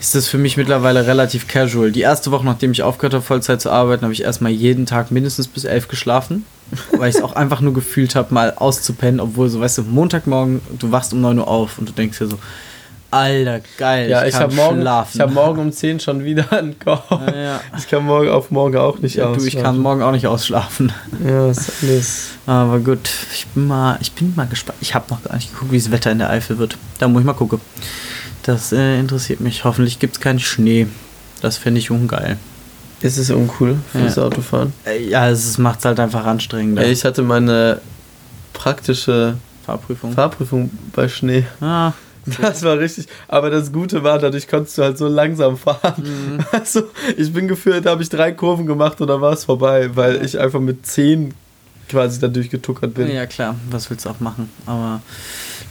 [0.00, 1.92] ist das für mich mittlerweile relativ casual.
[1.92, 5.10] Die erste Woche, nachdem ich aufgehört habe, Vollzeit zu arbeiten, habe ich erstmal jeden Tag
[5.10, 6.44] mindestens bis elf geschlafen,
[6.96, 10.60] weil ich es auch einfach nur gefühlt habe, mal auszupennen, obwohl so, weißt du, Montagmorgen,
[10.78, 12.38] du wachst um 9 Uhr auf und du denkst dir so,
[13.10, 16.78] Alter, geil, Ja, ich, kann habe morgen, ich hab morgen um 10 schon wieder einen
[16.78, 17.02] Call.
[17.10, 17.60] Ja, ja.
[17.76, 19.36] Ich kann morgen auf morgen auch nicht Ja, aus.
[19.36, 20.92] du, ich kann morgen auch nicht ausschlafen.
[21.22, 22.28] Ja, ist alles.
[22.46, 24.78] Aber gut, ich bin mal, ich bin mal gespannt.
[24.80, 26.78] Ich habe noch gar nicht geguckt, wie das Wetter in der Eifel wird.
[27.00, 27.60] Da muss ich mal gucken.
[28.44, 29.64] Das äh, interessiert mich.
[29.64, 30.86] Hoffentlich gibt es keinen Schnee.
[31.42, 32.38] Das fände ich ungeil.
[33.02, 34.22] Ist es uncool fürs Ja.
[34.24, 34.72] Autofahren?
[34.86, 36.82] Äh, ja, es macht es halt einfach anstrengender.
[36.82, 37.80] Ey, Ich hatte meine
[38.52, 39.36] praktische
[39.66, 40.12] Fahrprüfung.
[40.12, 41.44] Fahrprüfung bei Schnee.
[41.60, 41.92] ah,
[42.40, 43.06] Das war richtig.
[43.28, 45.94] Aber das Gute war, dadurch konntest du halt so langsam fahren.
[45.98, 46.44] Mhm.
[46.52, 46.82] Also,
[47.16, 50.24] ich bin gefühlt, da habe ich drei Kurven gemacht und dann war es vorbei, weil
[50.24, 51.34] ich einfach mit zehn
[51.88, 53.10] quasi da durchgetuckert bin.
[53.12, 54.48] ja klar, was willst du auch machen?
[54.66, 55.02] Aber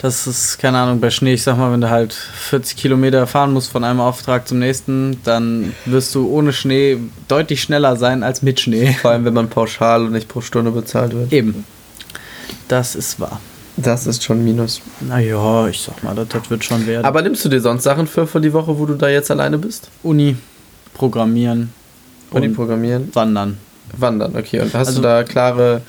[0.02, 3.54] das ist, keine Ahnung, bei Schnee, ich sag mal, wenn du halt 40 Kilometer fahren
[3.54, 8.42] musst von einem Auftrag zum nächsten, dann wirst du ohne Schnee deutlich schneller sein als
[8.42, 8.94] mit Schnee.
[9.02, 11.32] Vor allem, wenn man pauschal und nicht pro Stunde bezahlt wird.
[11.32, 11.66] Eben.
[12.68, 13.40] Das ist wahr.
[13.78, 14.82] Das ist schon Minus.
[15.00, 17.06] Naja, ich sag mal, das, das wird schon werden.
[17.06, 19.58] Aber nimmst du dir sonst Sachen für, für die Woche, wo du da jetzt alleine
[19.58, 19.90] bist?
[20.04, 20.36] Uni,
[20.94, 21.72] Programmieren
[22.32, 23.10] Uni programmieren?
[23.14, 23.58] Wandern.
[23.98, 24.60] Wandern, okay.
[24.62, 25.82] Und hast Also- du da klare,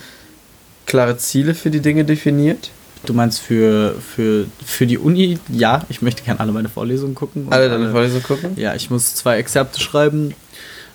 [0.86, 2.70] klare Ziele für die Dinge definiert?
[3.04, 5.38] Du meinst für, für, für die Uni?
[5.48, 7.46] Ja, ich möchte gerne alle meine Vorlesungen gucken.
[7.50, 8.52] Alle deine Vorlesungen gucken?
[8.56, 10.34] Ja, ich muss zwei Exzerpte schreiben.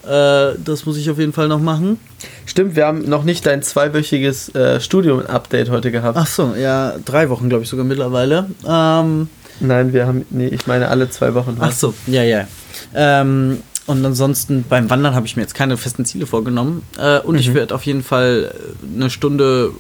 [0.05, 1.99] Äh, das muss ich auf jeden Fall noch machen.
[2.45, 6.17] Stimmt, wir haben noch nicht dein zweiwöchiges äh, Studium-Update heute gehabt.
[6.17, 8.49] Ach so, ja, drei Wochen glaube ich sogar mittlerweile.
[8.65, 9.27] Ähm,
[9.59, 11.57] Nein, wir haben, nee, ich meine alle zwei Wochen.
[11.59, 12.47] ach so, ja, ja.
[12.95, 16.83] Ähm, und ansonsten beim Wandern habe ich mir jetzt keine festen Ziele vorgenommen.
[16.97, 17.53] Äh, und ich Mhm.
[17.55, 18.53] werde auf jeden Fall
[18.95, 19.71] eine Stunde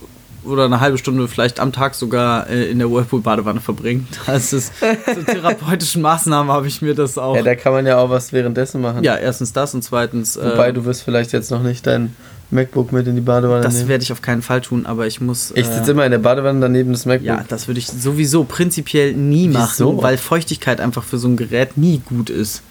[0.47, 4.07] oder eine halbe Stunde vielleicht am Tag sogar äh, in der Whirlpool-Badewanne verbringen.
[4.25, 7.35] Das ist zu therapeutischen Maßnahmen habe ich mir das auch.
[7.35, 9.03] Ja, da kann man ja auch was währenddessen machen.
[9.03, 10.37] Ja, erstens das und zweitens.
[10.37, 12.15] Wobei äh, du wirst vielleicht jetzt noch nicht dein
[12.49, 13.89] MacBook mit in die Badewanne das nehmen.
[13.89, 15.51] werde ich auf keinen Fall tun, aber ich muss.
[15.55, 17.25] Ich äh, sitze immer in der Badewanne daneben des MacBook.
[17.27, 20.01] Ja, das würde ich sowieso prinzipiell nie machen, Wieso?
[20.01, 22.61] weil Feuchtigkeit einfach für so ein Gerät nie gut ist.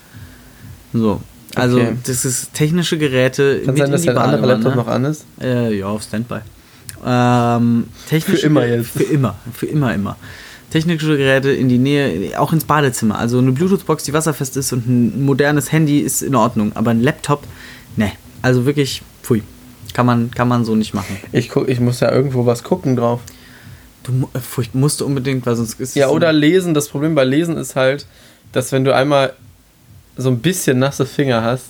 [0.92, 1.20] So.
[1.54, 1.96] Also, Okay.
[2.06, 4.62] das ist technische Geräte Kann sein, in dass die dein anderer Badewanne.
[4.64, 5.24] Laptop noch an ist.
[5.40, 6.40] Äh, ja, auf Standby.
[7.06, 8.90] Ähm, technische Für immer jetzt.
[8.90, 10.16] Für immer, für immer, immer.
[10.70, 13.16] Technische Geräte in die Nähe, auch ins Badezimmer.
[13.18, 16.72] Also eine Bluetooth-Box, die wasserfest ist und ein modernes Handy ist in Ordnung.
[16.74, 17.44] Aber ein Laptop,
[17.96, 18.10] ne.
[18.42, 19.42] Also wirklich, pfui.
[19.94, 21.16] Kann man, kann man so nicht machen.
[21.32, 23.20] Ich, guck, ich muss ja irgendwo was gucken drauf.
[24.02, 26.74] Du äh, pfui, musst du unbedingt, weil sonst ist es Ja, so- oder lesen.
[26.74, 28.04] Das Problem bei Lesen ist halt,
[28.52, 29.32] dass wenn du einmal
[30.16, 31.66] so ein bisschen nasse Finger hast,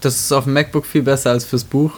[0.00, 1.92] Das ist auf dem MacBook viel besser als fürs Buch.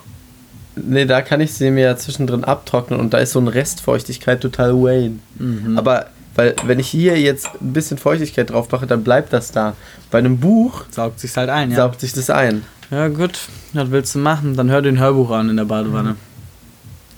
[0.77, 4.41] Nee, da kann ich sie mir ja zwischendrin abtrocknen und da ist so eine Restfeuchtigkeit
[4.41, 5.19] total Wayne.
[5.39, 5.79] Mhm.
[5.79, 9.75] Aber weil wenn ich hier jetzt ein bisschen Feuchtigkeit drauf mache, dann bleibt das da.
[10.11, 11.77] Bei einem Buch Saugt sich's halt ein, ja.
[11.77, 12.65] saugt sich das ein.
[12.91, 13.39] Ja, gut.
[13.73, 14.57] Was willst du machen?
[14.57, 16.17] Dann hör den Hörbuch an in der Badewanne.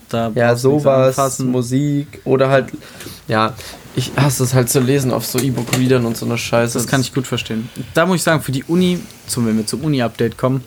[0.08, 1.38] Da Ja, sowas.
[1.40, 2.66] Musik oder halt,
[3.26, 3.54] ja,
[3.96, 6.78] ich hasse es halt zu lesen auf so E-Book-Readern und so eine Scheiße.
[6.78, 7.68] Das kann ich gut verstehen.
[7.94, 10.62] Da muss ich sagen, für die Uni, zum, wenn wir zum Uni-Update kommen,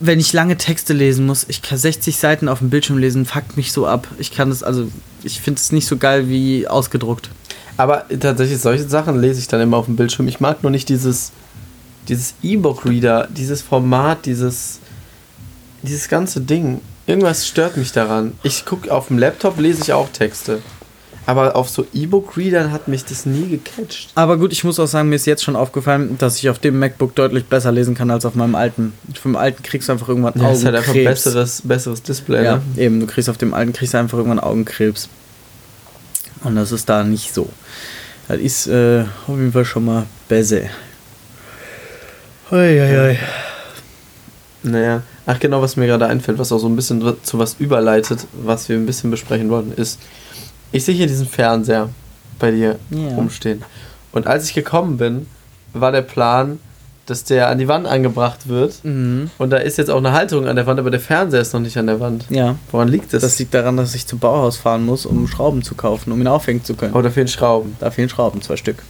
[0.00, 3.56] wenn ich lange Texte lesen muss, ich kann 60 Seiten auf dem Bildschirm lesen, fuckt
[3.56, 4.08] mich so ab.
[4.18, 4.88] Ich kann das, also,
[5.22, 7.30] ich finde es nicht so geil wie ausgedruckt.
[7.76, 10.28] Aber tatsächlich, solche Sachen lese ich dann immer auf dem Bildschirm.
[10.28, 11.32] Ich mag nur nicht dieses,
[12.08, 14.80] dieses E-Book-Reader, dieses Format, dieses,
[15.82, 16.80] dieses ganze Ding.
[17.06, 18.32] Irgendwas stört mich daran.
[18.42, 20.62] Ich gucke auf dem Laptop, lese ich auch Texte.
[21.26, 24.10] Aber auf so E-Book-Readern hat mich das nie gecatcht.
[24.14, 26.78] Aber gut, ich muss auch sagen, mir ist jetzt schon aufgefallen, dass ich auf dem
[26.78, 28.92] MacBook deutlich besser lesen kann als auf meinem alten.
[29.20, 31.24] Vom alten kriegst du einfach irgendwann Ja, ist halt einfach ein Augenkrebs.
[31.24, 32.44] besseres, besseres Display.
[32.44, 32.62] Ja, Ne?
[32.76, 35.08] eben, du kriegst auf dem alten kriegst du einfach irgendwann Augenkrebs.
[36.42, 37.48] Und das ist da nicht so.
[38.28, 40.62] Das ist äh, auf jeden Fall schon mal besser.
[42.50, 43.18] Hoi, hoi, hoi.
[44.62, 48.26] Naja, ach genau, was mir gerade einfällt, was auch so ein bisschen zu was überleitet,
[48.32, 49.98] was wir ein bisschen besprechen wollten, ist,
[50.74, 51.88] ich sehe hier diesen Fernseher
[52.38, 53.14] bei dir Ja.
[53.14, 53.62] rumstehen.
[54.12, 55.26] Und als ich gekommen bin,
[55.72, 56.58] war der Plan,
[57.06, 58.82] dass der an die Wand angebracht wird.
[58.84, 59.30] Mhm.
[59.38, 61.60] Und da ist jetzt auch eine Halterung an der Wand, aber der Fernseher ist noch
[61.60, 62.24] nicht an der Wand.
[62.30, 63.22] Ja, Woran liegt das?
[63.22, 66.26] das liegt daran, dass ich zum Bauhaus fahren muss, um Schrauben zu kaufen, um ihn
[66.28, 66.94] aufhängen zu können.
[66.94, 67.76] oh, da fehlen Schrauben.
[67.80, 68.82] Da fehlen Schrauben, zwei Stück.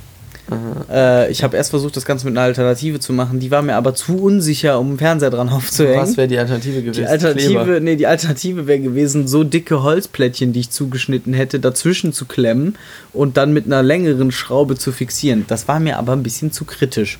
[0.90, 3.40] Äh, ich habe erst versucht, das Ganze mit einer Alternative zu machen.
[3.40, 6.02] Die war mir aber zu unsicher, um einen Fernseher dran aufzuhängen.
[6.02, 7.00] Was wäre die Alternative gewesen?
[7.00, 7.80] Die Alternative, Kleber.
[7.80, 12.76] nee, die Alternative wäre gewesen, so dicke Holzplättchen, die ich zugeschnitten hätte, dazwischen zu klemmen
[13.12, 15.44] und dann mit einer längeren Schraube zu fixieren.
[15.48, 17.18] Das war mir aber ein bisschen zu kritisch.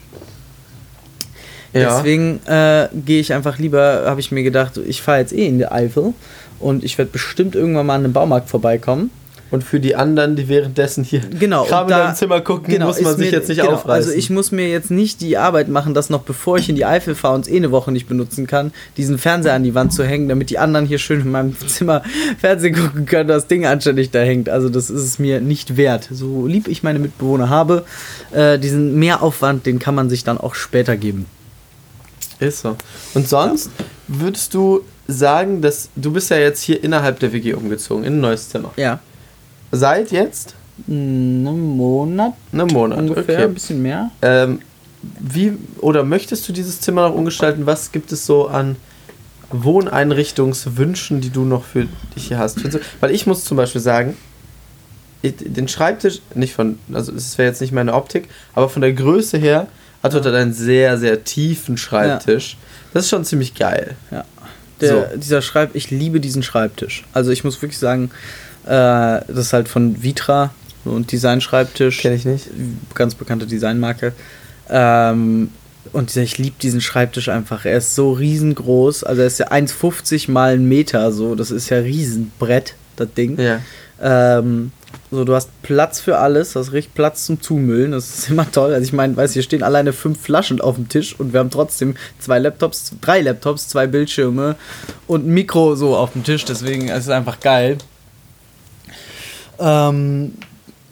[1.72, 1.96] Ja.
[1.96, 5.58] Deswegen äh, gehe ich einfach lieber, habe ich mir gedacht, ich fahre jetzt eh in
[5.58, 6.14] die Eifel
[6.60, 9.10] und ich werde bestimmt irgendwann mal an einem Baumarkt vorbeikommen.
[9.54, 12.74] Und für die anderen, die währenddessen hier Genau, Kram und in da- deinem Zimmer gucken,
[12.74, 13.92] Genau, muss man sich mir- jetzt nicht genau, aufreißen.
[14.10, 16.84] Also ich muss mir jetzt nicht die Arbeit machen, das noch bevor ich in die
[16.84, 19.92] Eifel fahre und es eh eine Woche nicht benutzen kann, diesen Fernseher an die Wand
[19.92, 22.02] zu hängen, damit die anderen hier schön in meinem Zimmer
[22.40, 24.48] Fernsehen gucken können, das Ding anständig da hängt.
[24.48, 26.09] Also das ist es mir nicht wert.
[26.11, 27.84] So lieb ich meine Mitbewohner habe,
[28.32, 31.26] äh, diesen Mehraufwand, den kann man sich dann auch später geben.
[32.40, 32.76] Ist so.
[33.14, 33.70] Und sonst
[34.09, 38.20] würdest du sagen, dass du bist ja jetzt hier innerhalb der WG umgezogen, in ein
[38.20, 38.72] neues Zimmer.
[38.76, 38.98] Ja.
[39.75, 40.55] Seit jetzt?
[40.89, 43.45] Einen Monat Einen Monat, ungefähr, okay.
[43.45, 44.11] ein bisschen mehr.
[44.22, 44.61] Ähm,
[45.20, 47.66] wie oder möchtest du dieses Zimmer noch umgestalten?
[47.66, 48.77] Was gibt es so an
[49.51, 52.59] Wohneinrichtungswünschen, die du noch für dich hier hast?
[53.01, 54.16] Weil ich muss zum Beispiel sagen,
[55.22, 59.39] den Schreibtisch, nicht von, also es wäre jetzt nicht meine Optik, aber von der Größe
[59.39, 59.68] her
[60.03, 62.57] hat dort einen sehr, sehr tiefen Schreibtisch.
[62.93, 63.97] Das ist schon ziemlich geil.
[64.11, 64.25] Ja.
[64.81, 67.05] Der, Dieser Schreib, ich liebe diesen Schreibtisch.
[67.12, 68.11] Also ich muss wirklich sagen,
[68.64, 70.50] das ist halt von Vitra
[70.84, 72.00] so ein Design-Schreibtisch.
[72.00, 72.48] Kenne ich nicht.
[72.94, 74.12] Ganz bekannte Designmarke.
[74.68, 75.50] Ähm,
[75.92, 77.64] und ich liebe diesen Schreibtisch einfach.
[77.64, 79.04] Er ist so riesengroß.
[79.04, 81.12] Also er ist ja 1,50 mal ein Meter.
[81.12, 83.38] So, das ist ja Riesenbrett, das Ding.
[83.38, 83.60] Ja.
[84.00, 84.72] Ähm,
[85.10, 88.72] so, du hast Platz für alles, hast richtig Platz zum Zumüllen, das ist immer toll.
[88.72, 91.50] Also ich meine, weiß, hier stehen alleine fünf Flaschen auf dem Tisch und wir haben
[91.50, 94.56] trotzdem zwei Laptops, drei Laptops, zwei Bildschirme
[95.06, 97.78] und ein Mikro so auf dem Tisch, deswegen es ist es einfach geil.
[99.59, 100.34] Ähm,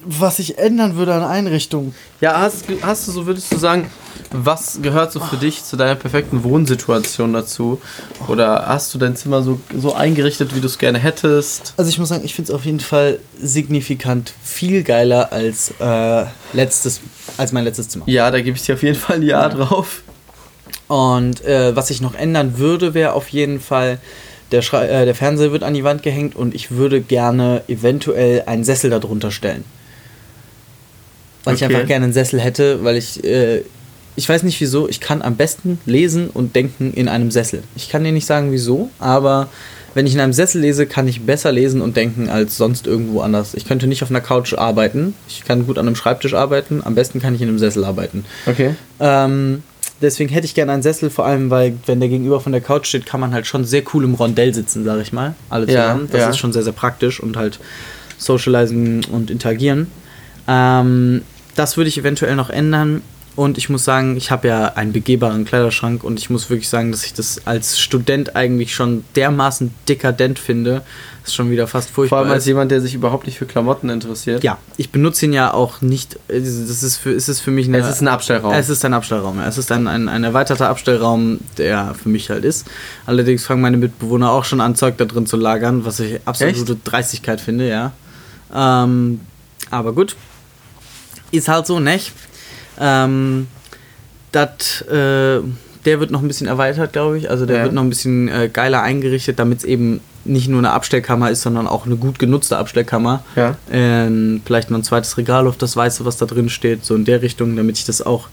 [0.04, 1.94] was ich ändern würde an Einrichtungen.
[2.20, 3.88] Ja, hast, hast du so, würdest du sagen,
[4.32, 7.80] was gehört so für dich zu deiner perfekten Wohnsituation dazu?
[8.26, 11.74] Oder hast du dein Zimmer so, so eingerichtet, wie du es gerne hättest?
[11.76, 16.24] Also ich muss sagen, ich finde es auf jeden Fall signifikant viel geiler als äh,
[16.52, 17.00] letztes,
[17.36, 18.04] als mein letztes Zimmer.
[18.08, 19.48] Ja, da gebe ich dir auf jeden Fall ein Ja, Ja.
[19.50, 20.02] drauf.
[20.88, 23.98] Und äh, was ich noch ändern würde, wäre auf jeden Fall,
[24.53, 28.42] der, Schrei äh, der Fernseher wird an die Wand gehängt und ich würde gerne eventuell
[28.46, 29.64] einen Sessel darunter stellen.
[31.44, 31.74] Weil ich Okay.
[31.74, 33.62] einfach gerne einen Sessel hätte, weil ich, äh,
[34.14, 37.62] ich weiß nicht wieso, ich kann am besten lesen und denken in einem Sessel.
[37.74, 39.48] Ich kann dir nicht sagen wieso, aber
[39.94, 43.20] wenn ich in einem Sessel lese, kann ich besser lesen und denken als sonst irgendwo
[43.20, 43.55] anders.
[43.55, 46.94] Ich könnte nicht auf einer Couch arbeiten, ich kann gut an einem Schreibtisch arbeiten, am
[46.94, 48.24] besten kann ich in einem Sessel arbeiten.
[48.46, 48.74] Okay.
[49.00, 49.62] Ähm,
[50.03, 52.86] deswegen hätte ich gerne einen Sessel, vor allem, weil, wenn der gegenüber von der Couch
[52.88, 55.34] steht, kann man halt schon sehr cool im Rondell sitzen, sage ich mal.
[55.48, 56.09] Alle Ja, zusammen.
[56.11, 56.30] das ja.
[56.30, 57.59] ist schon sehr, sehr praktisch und halt
[58.18, 59.86] socializen und interagieren.
[60.48, 61.22] Ähm,
[61.55, 63.03] das würde ich eventuell noch ändern.
[63.35, 66.93] Und ich muss sagen, ich habe ja einen begehbaren Kleiderschrank und ich muss wirklich sagen,
[66.93, 70.83] dass ich das als Student eigentlich schon dermaßen dekadent finde.
[71.22, 72.18] Das ist schon wieder fast Vor furchtbar.
[72.20, 74.45] allem als jemand, der sich überhaupt nicht für Klamotten interessiert.
[74.45, 76.16] Ja, ich benutze ihn ja auch nicht.
[76.28, 77.78] äh, Das ist für, ist es für mich eine.
[77.78, 78.53] Es ist ein Abstellraum.
[78.53, 79.47] Es ist ein Abstellraum, ja.
[79.47, 82.66] Es ist ein, ein, ein erweiterter Abstellraum, der für mich halt ist.
[83.07, 86.76] Allerdings fangen meine Mitbewohner auch schon an, Zeug da drin zu lagern, was ich absolute
[86.85, 87.93] Dreistigkeit finde, ja.
[88.55, 89.20] Ähm,
[89.70, 90.16] aber gut.
[91.30, 92.12] Ist halt so, nicht?
[92.80, 93.46] Ähm,
[94.32, 95.40] dat, äh,
[95.84, 97.28] der wird noch ein bisschen erweitert, glaube ich.
[97.30, 97.62] Also der Ja.
[97.64, 101.42] wird noch ein bisschen äh, geiler eingerichtet, damit es eben nicht nur eine Abstellkammer ist,
[101.42, 103.24] sondern auch eine gut genutzte Abstellkammer.
[103.34, 103.56] Ja.
[103.70, 107.04] Ähm, vielleicht noch ein zweites Regal auf das Weiße, was da drin steht, so in
[107.04, 108.28] der Richtung, damit ich das auch,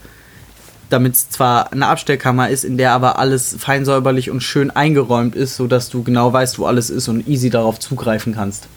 [0.88, 5.34] damit es zwar eine Abstellkammer ist, in der aber alles fein säuberlich und schön eingeräumt
[5.34, 8.68] ist, sodass du genau weißt, wo alles ist und easy darauf zugreifen kannst.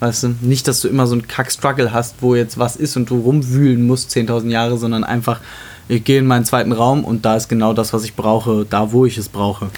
[0.00, 3.10] Weißt du, nicht, dass du immer so einen Kack-Struggle hast, wo jetzt was ist und
[3.10, 5.40] du rumwühlen musst 10.000 Jahre, sondern einfach,
[5.88, 8.92] ich gehe in meinen zweiten Raum und da ist genau das, was ich brauche, da,
[8.92, 9.68] wo ich es brauche.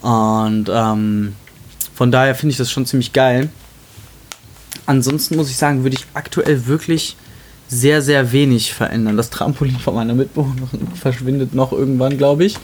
[0.00, 1.34] Und ähm,
[1.94, 3.48] von daher finde ich das schon ziemlich geil.
[4.86, 7.16] Ansonsten muss ich sagen, würde ich aktuell wirklich
[7.68, 9.16] sehr, sehr wenig verändern.
[9.16, 12.56] Das Trampolin von meiner Mitbewohnerin verschwindet noch irgendwann, glaube ich.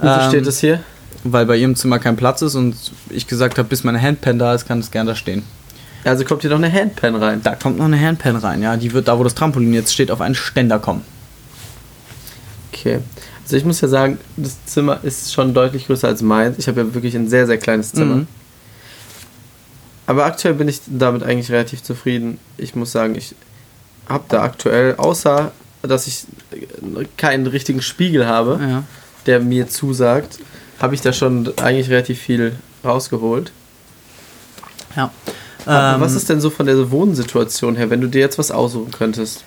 [0.00, 0.80] Wieso Ähm, steht es hier?
[1.24, 2.76] Weil bei ihrem Zimmer kein Platz ist und
[3.10, 5.42] ich gesagt habe, bis meine Handpan da ist, kann es gerne da stehen.
[6.04, 7.42] Also kommt hier noch eine Handpan rein.
[7.42, 8.76] Da kommt noch eine Handpan rein, ja.
[8.76, 11.02] Die wird da, wo das Trampolin jetzt steht, auf einen Ständer kommen.
[12.72, 13.00] Okay.
[13.44, 16.58] Also ich muss ja sagen, das Zimmer ist schon deutlich größer als meins.
[16.58, 18.16] Ich habe ja wirklich ein sehr, sehr kleines Zimmer.
[18.16, 18.26] Mhm.
[20.06, 22.38] Aber aktuell bin ich damit eigentlich relativ zufrieden.
[22.56, 23.34] Ich muss sagen, ich
[24.08, 26.24] habe da aktuell, außer dass ich
[27.16, 28.84] keinen richtigen Spiegel habe, Ja.
[29.26, 30.38] der mir zusagt,
[30.80, 33.52] habe ich da schon eigentlich relativ viel rausgeholt.
[34.96, 35.10] ja.
[35.66, 38.90] Ähm, was ist denn so von der Wohnsituation her, wenn du dir jetzt was aussuchen
[38.90, 39.44] könntest?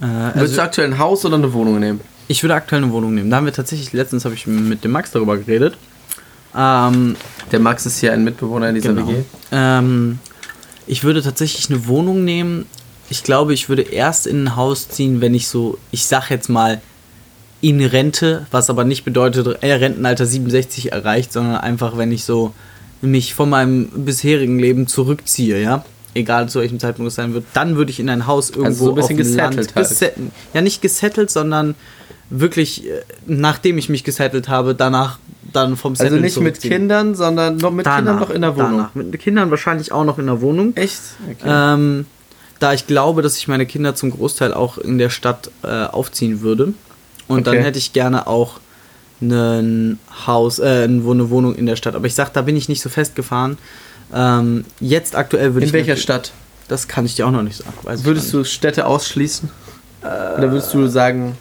[0.00, 2.00] äh, Würdest also, du aktuell ein Haus oder eine Wohnung nehmen?
[2.26, 3.28] ich würde aktuell eine Wohnung nehmen.
[3.30, 5.76] Da haben wir tatsächlich, letztens habe ich mit dem Max darüber geredet.
[6.56, 7.16] Ähm,
[7.52, 9.08] Der Max ist hier ein Mitbewohner in dieser Genau.
[9.08, 9.24] WG.
[9.52, 10.18] Ähm,
[10.86, 12.66] ich würde tatsächlich eine Wohnung nehmen.
[13.10, 16.48] Ich glaube, ich würde erst in ein Haus ziehen, wenn ich so, ich sag jetzt
[16.48, 16.80] mal,
[17.60, 22.54] in Rente, was aber nicht bedeutet, äh, Rentenalter 67 erreicht, sondern einfach, wenn ich so
[23.04, 25.84] mich von meinem bisherigen Leben zurückziehe, ja.
[26.14, 28.84] Egal zu welchem Zeitpunkt es sein wird, dann würde ich in ein Haus irgendwo Also
[28.84, 29.88] so ein bisschen auf dem Land gesettelt halt.
[29.88, 30.30] gesettelt.
[30.54, 31.74] Ja, nicht gesettelt, sondern
[32.30, 35.18] wirklich, äh, nachdem ich mich gesettelt habe, danach
[35.52, 36.60] dann vom Also Setteln nicht mit.
[36.60, 38.70] Kindern, sondern noch mit Kindern noch in der Wohnung.
[38.78, 38.94] Danach.
[38.94, 40.76] Mit Kindern wahrscheinlich auch noch in der Wohnung.
[40.76, 41.00] Echt?
[41.30, 41.44] Okay.
[41.46, 42.06] Ähm,
[42.60, 46.40] da ich glaube, dass ich meine Kinder zum Großteil auch in der Stadt äh, aufziehen
[46.40, 46.74] würde.
[47.26, 47.56] Und Okay.
[47.56, 48.60] dann hätte ich gerne auch
[49.20, 51.94] ein Haus, äh, eine Wohnung in der Stadt.
[51.94, 53.58] Aber ich sag, da bin ich nicht so festgefahren.
[54.12, 55.72] Ähm, jetzt aktuell würde in ich.
[55.72, 56.32] welcher natürlich- Stadt?
[56.68, 57.72] Das kann ich dir auch noch nicht sagen.
[57.82, 59.50] Weiß ich Würdest gar du Städte ausschließen?
[60.02, 61.36] Oder würdest du sagen,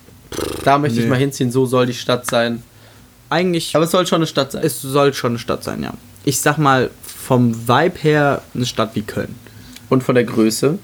[0.63, 1.09] da möchte ich nee.
[1.09, 2.53] mal hinziehen, so soll die Stadt sein?
[2.53, 2.63] nicht.
[3.29, 4.63] Eigentlich, Aber es soll schon eine Stadt sein.
[4.63, 5.93] es soll schon eine Stadt sein, ja.
[6.23, 9.35] Ich sag mal, vom Vibe her eine Stadt wie Köln.
[9.89, 10.77] Und von der Größe?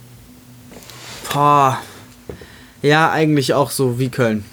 [1.31, 1.77] Boah.
[2.81, 4.45] Ja, eigentlich auch so wie Köln.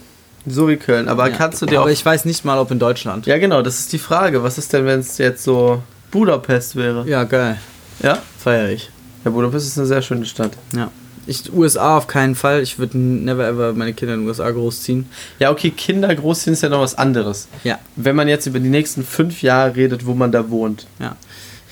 [0.46, 1.08] So wie Köln.
[1.08, 1.36] Aber ja.
[1.36, 1.92] kannst du dir Aber auch.
[1.92, 3.26] ich weiß nicht mal, ob in Deutschland.
[3.26, 4.42] ja, genau, das ist die Frage.
[4.42, 7.04] Was ist denn, wenn es jetzt so Budapest wäre?
[7.08, 7.58] Ja, geil.
[8.02, 8.18] Ja?
[8.38, 8.90] Feier ich.
[9.24, 10.52] Ja, Budapest ist eine sehr schöne Stadt.
[10.74, 10.90] Ja.
[11.26, 12.62] Ich, USA auf keinen Fall.
[12.62, 15.08] Ich würde never ever meine Kinder in den USA großziehen.
[15.40, 17.48] Ja, okay, Kinder großziehen ist ja noch was anderes.
[17.64, 17.80] Ja.
[17.96, 20.86] Wenn man jetzt über die nächsten fünf Jahre redet, wo man da wohnt.
[21.00, 21.16] Ja.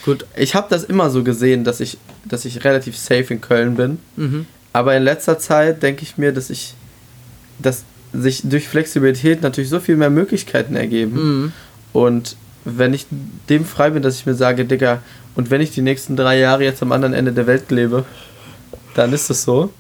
[0.05, 0.27] Gut.
[0.37, 3.99] Ich habe das immer so gesehen, dass ich, dass ich relativ safe in Köln bin.
[4.16, 4.47] Mhm.
[4.72, 6.75] Aber in letzter Zeit denke ich mir, dass ich,
[7.61, 11.14] dass sich durch Flexibilität natürlich so viel mehr Möglichkeiten ergeben.
[11.14, 11.52] Mhm.
[11.92, 13.06] Und wenn ich
[13.48, 15.02] dem frei bin, dass ich mir sage, Digga,
[15.34, 18.04] und wenn ich die nächsten drei Jahre jetzt am anderen Ende der Welt lebe,
[18.94, 19.70] dann ist es so.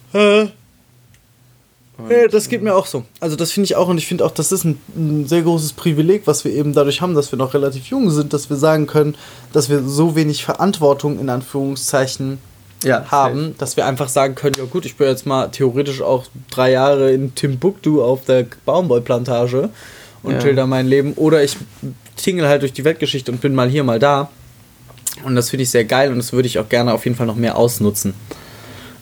[2.10, 3.04] Ja, das geht mir auch so.
[3.20, 5.74] Also das finde ich auch und ich finde auch, das ist ein, ein sehr großes
[5.74, 8.88] Privileg, was wir eben dadurch haben, dass wir noch relativ jung sind, dass wir sagen
[8.88, 9.14] können,
[9.52, 12.38] dass wir so wenig Verantwortung in Anführungszeichen
[12.84, 16.26] Ja, haben, dass wir einfach sagen können, ja gut, ich bin jetzt mal theoretisch auch
[16.50, 19.70] drei Jahre in Timbuktu auf der Baumwollplantage
[20.22, 20.38] und Ja.
[20.38, 21.56] chill da mein Leben oder ich
[22.16, 24.30] tingle halt durch die Weltgeschichte und bin mal hier, mal da.
[25.24, 27.26] Und das finde ich sehr geil und das würde ich auch gerne auf jeden Fall
[27.26, 28.14] noch mehr ausnutzen.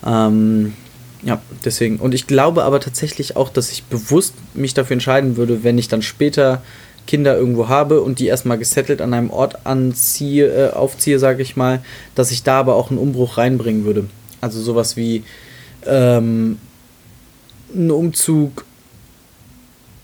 [0.07, 0.75] Ähm,
[1.23, 1.99] ja, deswegen.
[1.99, 5.89] Und ich glaube aber tatsächlich auch, dass ich bewusst mich dafür entscheiden würde, wenn ich
[5.89, 6.63] dann später
[7.07, 11.57] Kinder irgendwo habe und die erstmal gesettelt an einem Ort anziehe, äh, aufziehe, sage ich
[11.57, 11.83] mal,
[12.15, 14.05] dass ich da aber auch einen Umbruch reinbringen würde.
[14.41, 15.25] Also sowas wie
[15.87, 16.59] ähm,
[17.75, 18.65] ein Umzug.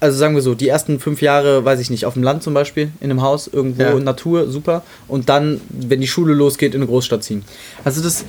[0.01, 2.55] Also sagen wir so, die ersten fünf Jahre, weiß ich nicht, auf dem Land zum
[2.55, 3.95] Beispiel, in einem Haus, irgendwo, Ja.
[3.99, 4.85] Natur, super.
[5.09, 7.45] Und dann, wenn die Schule losgeht, in eine Großstadt ziehen.
[7.85, 8.25] Also das,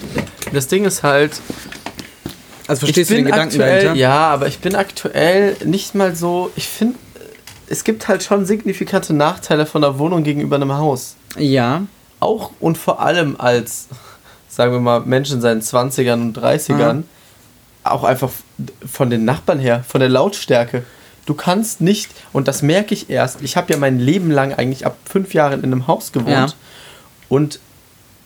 [0.52, 1.34] das Ding ist halt,
[2.68, 4.00] Also verstehst du den Gedanken aktuell, dahinter?
[4.00, 6.50] Ja, aber ich bin aktuell nicht mal so.
[6.56, 6.96] Ich finde,
[7.70, 11.16] es gibt halt schon signifikante Nachteile von einer Wohnung gegenüber einem Haus.
[11.38, 11.84] Ja.
[12.20, 13.88] Auch und vor allem als,
[14.50, 17.04] sagen wir mal, Menschen in seinen 20ern und 30ern,
[17.84, 18.32] auch einfach
[18.86, 20.84] von den Nachbarn her, von der Lautstärke.
[21.26, 24.86] Du kannst nicht, und das merke ich erst, ich habe ja mein Leben lang eigentlich
[24.86, 26.30] ab fünf Jahren in einem Haus gewohnt.
[26.30, 26.54] Ja.
[27.30, 27.60] Und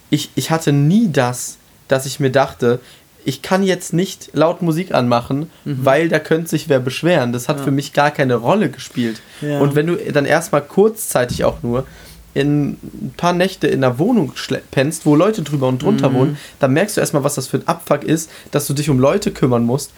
[0.09, 1.57] ich, ich hatte nie das,
[1.89, 2.79] dass ich mir dachte,
[3.25, 7.31] ich kann jetzt nicht laut Musik anmachen, weil da könnte sich wer beschweren.
[7.33, 7.61] Das hat Mhm.
[7.61, 7.65] Ja.
[7.65, 9.21] für mich gar keine Rolle gespielt.
[9.41, 9.59] Ja.
[9.59, 11.85] Und wenn du dann erstmal kurzzeitig auch nur
[12.33, 14.33] in ein paar Nächte in einer Wohnung
[14.71, 16.13] pennst, wo Leute drüber und drunter Mhm.
[16.15, 18.99] wohnen, dann merkst du erstmal, was das für ein Abfuck ist, dass du dich um
[18.99, 19.91] Leute kümmern musst,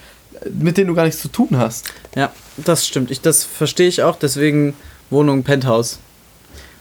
[0.53, 1.86] mit denen du gar nichts zu tun hast.
[2.15, 3.09] Ja, das stimmt.
[3.09, 4.73] Ich, das verstehe ich auch, deswegen
[5.09, 5.99] Wohnung, Penthouse.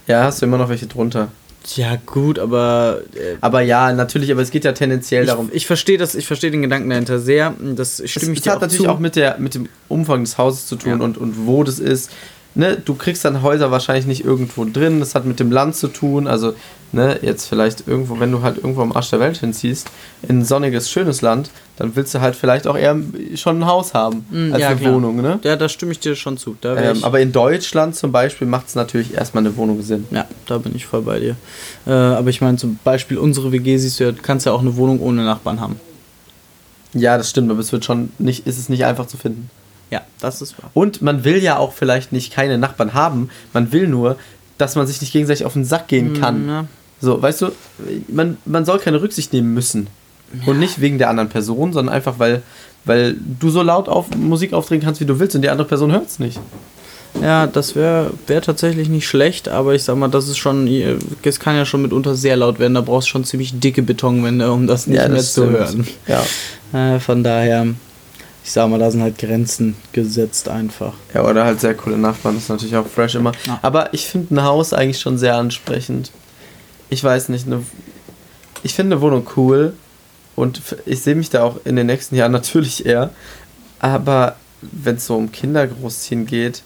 [0.08, 1.28] Ja, hast du immer noch welche drunter.
[1.76, 5.48] Ja, gut, aber äh, Aber ja, natürlich, aber es geht ja tendenziell darum.
[5.48, 7.54] ich, ich verstehe das, ich verstehe den Gedanken dahinter sehr.
[7.74, 8.90] Das Es, stimme ich es dir hat auch natürlich zu.
[8.90, 11.04] auch mit, der, mit dem Umfang des Hauses zu tun Ja.
[11.04, 12.10] und, und wo das ist.
[12.56, 15.00] Ne, du kriegst dann Häuser wahrscheinlich nicht irgendwo drin.
[15.00, 16.28] Das hat mit dem Land zu tun.
[16.28, 16.54] Also,
[16.92, 19.88] ne, jetzt vielleicht irgendwo, wenn du halt irgendwo am Arsch der Welt hinziehst,
[20.28, 22.96] in ein sonniges, schönes Land, dann willst du halt vielleicht auch eher
[23.34, 24.94] schon ein Haus haben Mm, als ja, eine klar.
[24.94, 25.40] Wohnung, ne?
[25.42, 26.56] Ja, da stimme ich dir schon zu.
[26.62, 30.06] Ähm, aber in Deutschland zum Beispiel macht es natürlich erstmal eine Wohnung Sinn.
[30.12, 31.36] ja, da bin ich voll bei dir.
[31.86, 34.60] Äh, aber ich meine, zum Beispiel unsere WG siehst du ja, du kannst ja auch
[34.60, 35.80] eine Wohnung ohne Nachbarn haben.
[36.92, 39.50] Ja, das stimmt, aber es wird schon nicht, ist es nicht einfach zu finden.
[39.94, 40.70] Ja, das ist wahr.
[40.74, 43.30] Und man will ja auch vielleicht nicht keine Nachbarn haben.
[43.52, 44.16] Man will nur,
[44.58, 46.46] dass man sich nicht gegenseitig auf den Sack gehen kann.
[46.46, 46.64] Mm, Ja.
[47.00, 47.48] So, weißt du,
[48.08, 49.88] man, man soll keine Rücksicht nehmen müssen.
[50.46, 52.42] Und nicht wegen der anderen Person, sondern einfach, weil,
[52.84, 55.92] weil du so laut auf Musik aufdrehen kannst, wie du willst und die andere Person
[55.92, 56.40] hört es nicht.
[57.22, 60.66] Ja, das wäre wär tatsächlich nicht schlecht, aber ich sag mal, das ist schon,
[61.22, 64.50] es kann ja schon mitunter sehr laut werden, da brauchst du schon ziemlich dicke Betonwände,
[64.50, 65.58] um das nicht Ja, mehr das zu stimmt.
[65.58, 65.86] hören.
[66.72, 66.96] Ja.
[66.96, 67.66] Äh, von daher,
[68.44, 70.92] ich sag mal, da sind halt Grenzen gesetzt einfach.
[71.14, 73.32] ja, oder halt sehr coole Nachbarn, das ist natürlich auch fresh immer.
[73.46, 73.58] Ja.
[73.62, 76.10] Aber ich finde ein Haus eigentlich schon sehr ansprechend.
[76.90, 77.62] Ich weiß nicht, eine,
[78.62, 79.72] ich finde eine Wohnung cool
[80.36, 83.10] und ich sehe mich da auch in den nächsten Jahren natürlich eher.
[83.80, 86.62] Aber wenn es so um Kinder großziehen geht,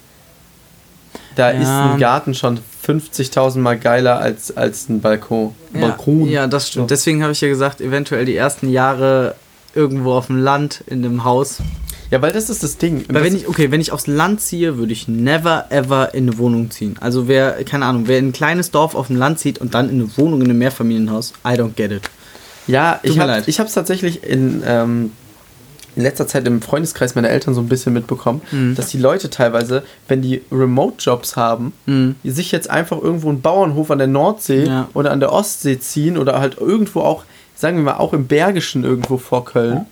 [1.36, 1.60] da Ja.
[1.60, 5.54] ist ein Garten schon 50.000 Mal geiler als, als ein Balkon.
[5.72, 6.28] Balkon.
[6.28, 6.88] Ja, das stimmt.
[6.88, 6.94] So.
[6.94, 9.34] Deswegen habe ich ja gesagt, eventuell die ersten Jahre
[9.74, 11.58] irgendwo auf dem Land, in einem Haus.
[12.10, 13.04] Ja, weil das ist das Ding.
[13.08, 16.38] Weil wenn ich, okay, wenn ich aufs Land ziehe, würde ich never ever in eine
[16.38, 16.96] Wohnung ziehen.
[17.00, 19.90] Also wer, keine Ahnung, wer in ein kleines Dorf auf dem Land zieht und dann
[19.90, 22.02] in eine Wohnung in einem Mehrfamilienhaus, I don't get it.
[22.66, 23.10] Ja, Tut
[23.46, 25.12] ich habe es tatsächlich in, ähm,
[25.96, 28.74] in letzter Zeit im Freundeskreis meiner Eltern so ein bisschen mitbekommen, Mhm.
[28.74, 32.14] dass die Leute teilweise, wenn die Remote-Jobs haben, Mhm.
[32.24, 34.88] die sich jetzt einfach irgendwo einen Bauernhof an der Nordsee Ja.
[34.94, 37.24] oder an der Ostsee ziehen oder halt irgendwo auch
[37.59, 39.86] sagen wir mal, auch im Bergischen irgendwo vor Köln,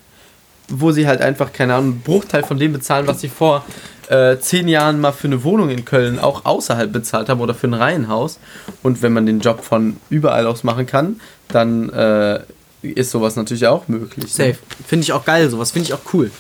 [0.69, 3.65] wo sie halt einfach, keine Ahnung, einen Bruchteil von dem bezahlen, was sie vor
[4.09, 7.67] äh, zehn Jahren mal für eine Wohnung in Köln auch außerhalb bezahlt haben oder für
[7.67, 8.39] ein Reihenhaus.
[8.85, 12.41] Und wenn man den Job von überall aus machen kann, dann äh,
[12.83, 14.27] ist sowas natürlich auch möglich.
[14.39, 14.53] ne?
[14.53, 14.59] Safe.
[14.87, 16.31] Finde ich auch geil, sowas finde ich auch cool.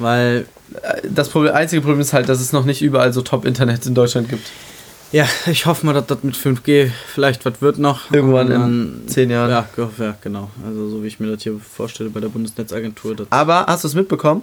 [0.00, 0.46] Weil,
[1.08, 4.28] Das Problem, einzige Problem ist halt, dass es noch nicht überall so Top-Internet in Deutschland
[4.28, 4.48] gibt.
[5.14, 8.10] Ja, ich hoffe mal, dass das mit 5G vielleicht was wird noch.
[8.10, 9.50] Irgendwann Und in dann- zehn Jahren.
[9.50, 9.66] Ja,
[9.98, 10.50] ja, genau.
[10.66, 13.14] Also so wie ich mir das hier vorstelle bei der Bundesnetzagentur.
[13.30, 14.42] Aber hast du es mitbekommen?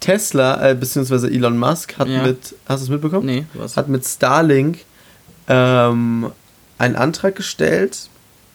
[0.00, 2.22] Tesla, äh, beziehungsweise Elon Musk, hat Ja.
[2.22, 3.26] mit, hast du es mitbekommen?
[3.26, 3.76] nee, was?
[3.76, 4.78] Hat mit Starlink
[5.48, 6.30] ähm,
[6.78, 8.08] einen Antrag gestellt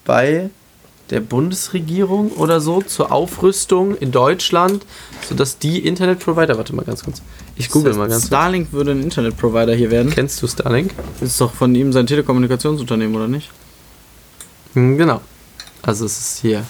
[0.04, 0.50] bei
[1.10, 4.84] der Bundesregierung oder so zur Aufrüstung in Deutschland,
[5.28, 7.20] sodass die Internetprovider, warte mal ganz kurz,
[7.56, 8.26] ich google mal ganz kurz.
[8.28, 10.10] Starlink würde ein Internetprovider hier werden.
[10.10, 10.92] Kennst du Starlink?
[11.20, 13.50] Ist doch von ihm sein Telekommunikationsunternehmen, oder nicht?
[14.74, 15.20] Hm, Genau.
[15.82, 16.64] Also es ist hier.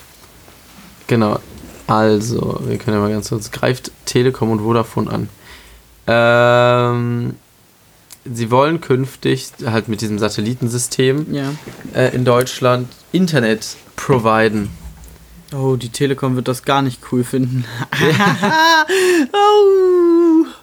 [1.06, 1.38] Genau.
[1.86, 3.50] Also, wir können ja mal ganz kurz.
[3.50, 5.28] Greift Telekom und Vodafone an.
[6.06, 7.34] Ähm,
[8.24, 11.52] sie wollen künftig halt mit diesem Satellitensystem Ja.
[11.94, 14.70] äh, in Deutschland Internet providen.
[15.54, 17.64] Oh, die Telekom wird das gar nicht cool finden.
[19.32, 20.46] oh.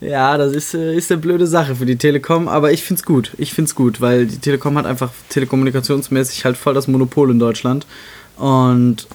[0.00, 3.32] Ja, das ist, äh, ist eine blöde Sache für die Telekom, aber ich find's gut.
[3.36, 7.84] Ich find's gut, weil die Telekom hat einfach telekommunikationsmäßig halt voll das Monopol in Deutschland.
[8.36, 9.08] Und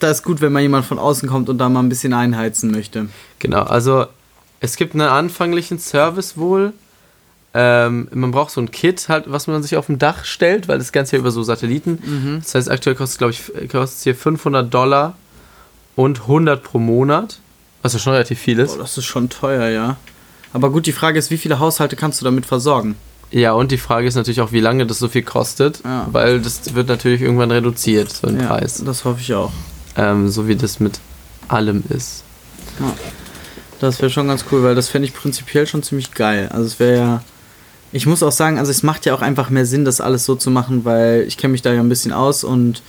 [0.00, 2.72] da ist gut, wenn mal jemand von außen kommt und da mal ein bisschen einheizen
[2.72, 3.08] möchte.
[3.38, 4.06] Genau, also
[4.58, 6.72] es gibt einen anfänglichen Service wohl.
[7.58, 10.76] Ähm, man braucht so ein Kit, halt, was man sich auf dem Dach stellt, weil
[10.76, 12.40] das Ganze ja über so Satelliten.
[12.44, 15.14] Das heißt, aktuell kostet, glaube ich, kostet hier 500 Dollar
[15.94, 17.38] und 100 pro Monat,
[17.80, 18.74] was ja schon relativ viel ist.
[18.76, 19.96] Oh, das ist schon teuer, ja.
[20.52, 22.94] Aber gut, die Frage ist, wie viele Haushalte kannst du damit versorgen?
[23.30, 26.06] Ja, und die Frage ist natürlich auch, wie lange das so viel kostet, Ja.
[26.12, 28.82] weil das wird natürlich irgendwann reduziert, so ein ja, Preis.
[28.84, 29.52] das hoffe ich auch.
[29.96, 31.00] Ähm, so wie das mit
[31.48, 32.22] allem ist.
[33.80, 36.48] Das wäre schon ganz cool, weil das fände ich prinzipiell schon ziemlich geil.
[36.52, 37.22] Also es wäre ja.
[37.92, 40.34] Ich muss auch sagen, also es macht ja auch einfach mehr Sinn, das alles so
[40.34, 42.82] zu machen, weil ich kenne mich da ja ein bisschen aus und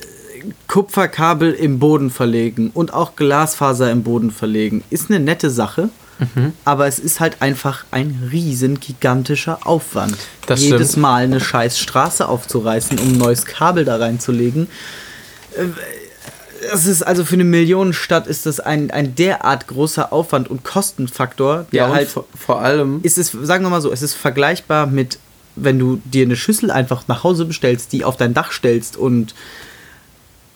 [0.00, 5.88] äh, Kupferkabel im Boden verlegen und auch Glasfaser im Boden verlegen ist eine nette Sache,
[6.64, 10.16] aber es ist halt einfach ein riesen gigantischer Aufwand.
[10.46, 11.02] Das Jedes stimmt.
[11.02, 14.66] Mal eine scheiß Straße aufzureißen, um ein neues Kabel da reinzulegen.
[16.72, 21.66] Es ist also für eine Millionenstadt ist das ein, ein derart großer Aufwand und Kostenfaktor,
[21.72, 24.14] der Ja, und halt vor, vor allem, ist es, sagen wir mal so, es ist
[24.14, 25.18] vergleichbar mit,
[25.56, 29.34] wenn du dir eine Schüssel einfach nach Hause bestellst, die auf dein Dach stellst und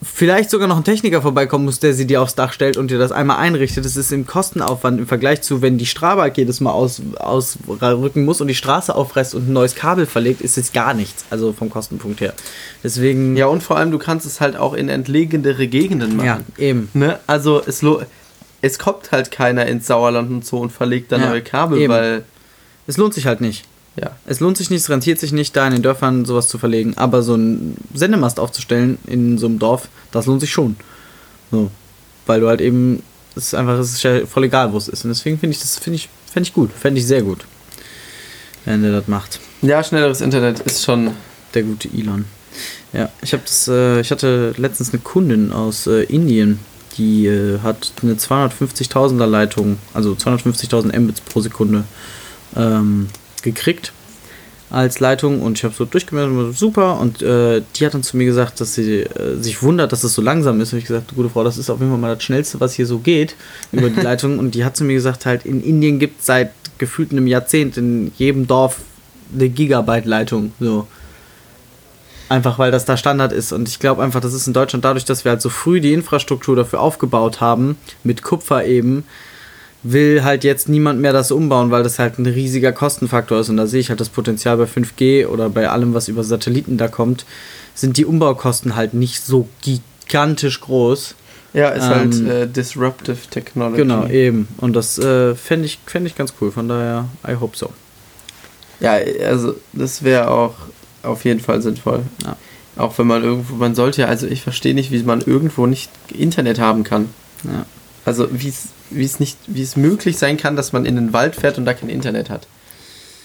[0.03, 2.99] vielleicht sogar noch ein Techniker vorbeikommen muss, der sie dir aufs Dach stellt und dir
[2.99, 3.85] das einmal einrichtet.
[3.85, 8.41] Das ist im Kostenaufwand im Vergleich zu, wenn die Strabag jedes Mal aus, ausrücken muss
[8.41, 11.25] und die Straße aufreißt und ein neues Kabel verlegt, ist es gar nichts.
[11.31, 12.35] Also vom Kostenpunkt her.
[12.83, 13.37] Deswegen.
[13.37, 16.27] ja, und vor allem, du kannst es halt auch in entlegenere Gegenden machen.
[16.27, 16.89] ja eben.
[16.95, 17.19] Ne?
[17.27, 18.03] Also es, lo
[18.61, 21.93] es kommt halt keiner ins Sauerland und so und verlegt da Ja, neue Kabel, eben.
[21.93, 22.25] weil
[22.87, 23.65] Es lohnt sich halt nicht.
[23.97, 24.17] Ja.
[24.27, 26.95] Es lohnt sich nicht, es rentiert sich nicht, da in den Dörfern sowas zu verlegen.
[26.97, 30.77] Aber so einen Sendemast aufzustellen in so einem Dorf, das lohnt sich schon.
[31.51, 31.71] So.
[32.27, 33.03] Weil du halt eben,
[33.37, 35.05] es ist einfach, es ist ja voll egal, wo es ist.
[35.05, 37.45] Und deswegen finde ich das, finde ich, fände ich gut, fände ich sehr gut.
[38.65, 39.41] Wenn der das macht.
[39.61, 41.11] Ja, schnelleres Internet ist schon.
[41.53, 42.25] Der gute Elon.
[42.95, 46.61] Ja, ich habe das, äh, ich hatte letztens eine Kundin aus äh, Indien,
[46.97, 51.85] die äh, hat eine 250.000er Leitung, also 250.000 Mbits pro Sekunde
[52.57, 53.09] ähm,
[53.43, 53.93] gekriegt
[54.73, 56.99] als Leitung und ich habe so durchgemeldet und war so, super.
[56.99, 60.15] Und äh, die hat dann zu mir gesagt, dass sie äh, sich wundert, dass es
[60.15, 60.73] so langsam ist.
[60.73, 62.87] Und ich gesagt, gute Frau, das ist auf jeden Fall mal das Schnellste, was hier
[62.87, 63.37] so geht
[63.71, 64.39] über die Leitung.
[64.39, 67.77] Und die hat zu mir gesagt, halt in Indien gibt es seit gefühlt einem Jahrzehnt
[67.77, 68.79] in jedem Dorf
[69.35, 70.87] eine Gigabyte Leitung, so.
[72.31, 73.53] Einfach weil das da Standard ist.
[73.53, 75.93] Und ich glaube einfach, das ist in Deutschland dadurch, dass wir halt so früh die
[75.93, 79.05] Infrastruktur dafür aufgebaut haben, mit Kupfer eben,
[79.83, 83.49] will halt jetzt niemand mehr das umbauen, weil das halt ein riesiger Kostenfaktor ist.
[83.49, 86.77] Und da sehe ich halt das Potenzial bei 5G oder bei allem, was über Satelliten
[86.79, 87.25] da kommt,
[87.75, 91.15] sind die Umbaukosten halt nicht so gigantisch groß.
[91.55, 93.77] Ja, ist Ähm, halt äh, Disruptive Technology.
[93.83, 94.49] Genau, eben.
[94.59, 96.51] Und das äh, fände ich, fänd ich ganz cool.
[96.53, 97.71] Von daher, I hope so.
[98.81, 98.93] Ja,
[99.27, 100.55] also das wäre auch
[101.03, 102.03] auf jeden Fall sinnvoll.
[102.25, 102.37] Ja.
[102.77, 105.91] Auch wenn man irgendwo, man sollte ja, also ich verstehe nicht, wie man irgendwo nicht
[106.11, 107.11] Internet haben kann.
[107.45, 107.67] Ja.
[108.05, 111.13] Also wie es wie es nicht, wie es möglich sein kann, dass man in den
[111.13, 112.47] Wald fährt und da kein Internet hat.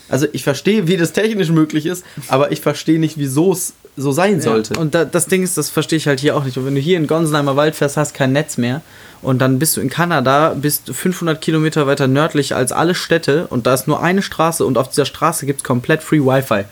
[0.10, 4.12] Also ich verstehe, wie das technisch möglich ist, aber ich verstehe nicht, wieso es so
[4.12, 4.76] sein sollte.
[4.76, 6.58] Ja, und da, das Ding ist, das verstehe ich halt hier auch nicht.
[6.58, 8.82] Und wenn du hier in Gonsenheimer Wald fährst, hast kein Netz mehr.
[9.22, 13.66] Und dann bist du in Kanada, bist 500 Kilometer weiter nördlich als alle Städte und
[13.66, 16.66] da ist nur eine Straße und auf dieser Straße gibt es komplett Free Wi-Fi.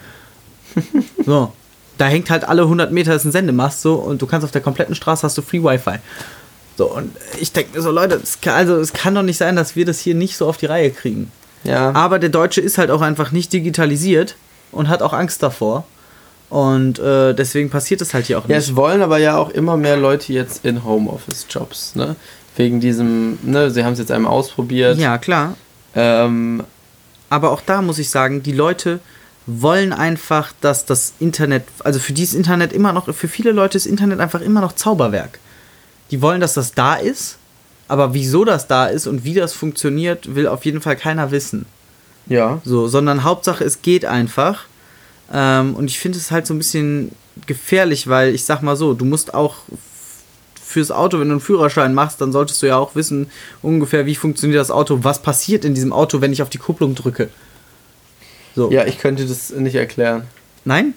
[1.25, 1.51] so.
[1.97, 4.61] da hängt halt alle 100 Meter ist ein Sendemast so und du kannst auf der
[4.61, 5.97] kompletten Straße hast du Free Wi-Fi.
[6.77, 9.55] So, und ich denke mir so, Leute, es kann, also es kann doch nicht sein,
[9.55, 11.31] dass wir das hier nicht so auf die Reihe kriegen.
[11.63, 11.91] Ja.
[11.95, 14.35] Aber der Deutsche ist halt auch einfach nicht digitalisiert
[14.71, 15.85] und hat auch Angst davor.
[16.49, 18.69] Und äh, deswegen passiert es halt hier auch Ja, nicht.
[18.69, 22.15] es wollen aber ja auch immer mehr Leute jetzt in Homeoffice-Jobs, ne?
[22.57, 24.97] Wegen diesem, ne, sie haben es jetzt einmal ausprobiert.
[24.97, 25.55] Ja, klar.
[25.95, 26.63] Ähm,
[27.29, 28.99] Aber auch da muss ich sagen, die Leute
[29.47, 33.77] wollen einfach, dass das Internet, also für die ist Internet immer noch, für viele Leute
[33.77, 35.39] ist Internet einfach immer noch Zauberwerk.
[36.15, 37.35] Die wollen, dass das da ist,
[37.89, 41.65] aber wieso das da ist und wie das funktioniert, will auf jeden Fall keiner wissen.
[42.27, 42.61] ja.
[42.63, 44.63] So, sondern Hauptsache, es geht einfach.
[45.33, 47.11] Ähm, und ich finde es halt so ein bisschen
[47.47, 49.55] gefährlich, weil ich sag mal so, du musst auch
[50.63, 53.29] fürs Auto, wenn du einen Führerschein machst, dann solltest du ja auch wissen,
[53.61, 56.95] ungefähr, wie funktioniert das Auto, was passiert in diesem Auto, wenn ich auf die Kupplung
[56.95, 57.27] drücke.
[58.55, 58.71] So.
[58.71, 60.27] Ja, ich könnte das nicht erklären.
[60.63, 60.93] Nein?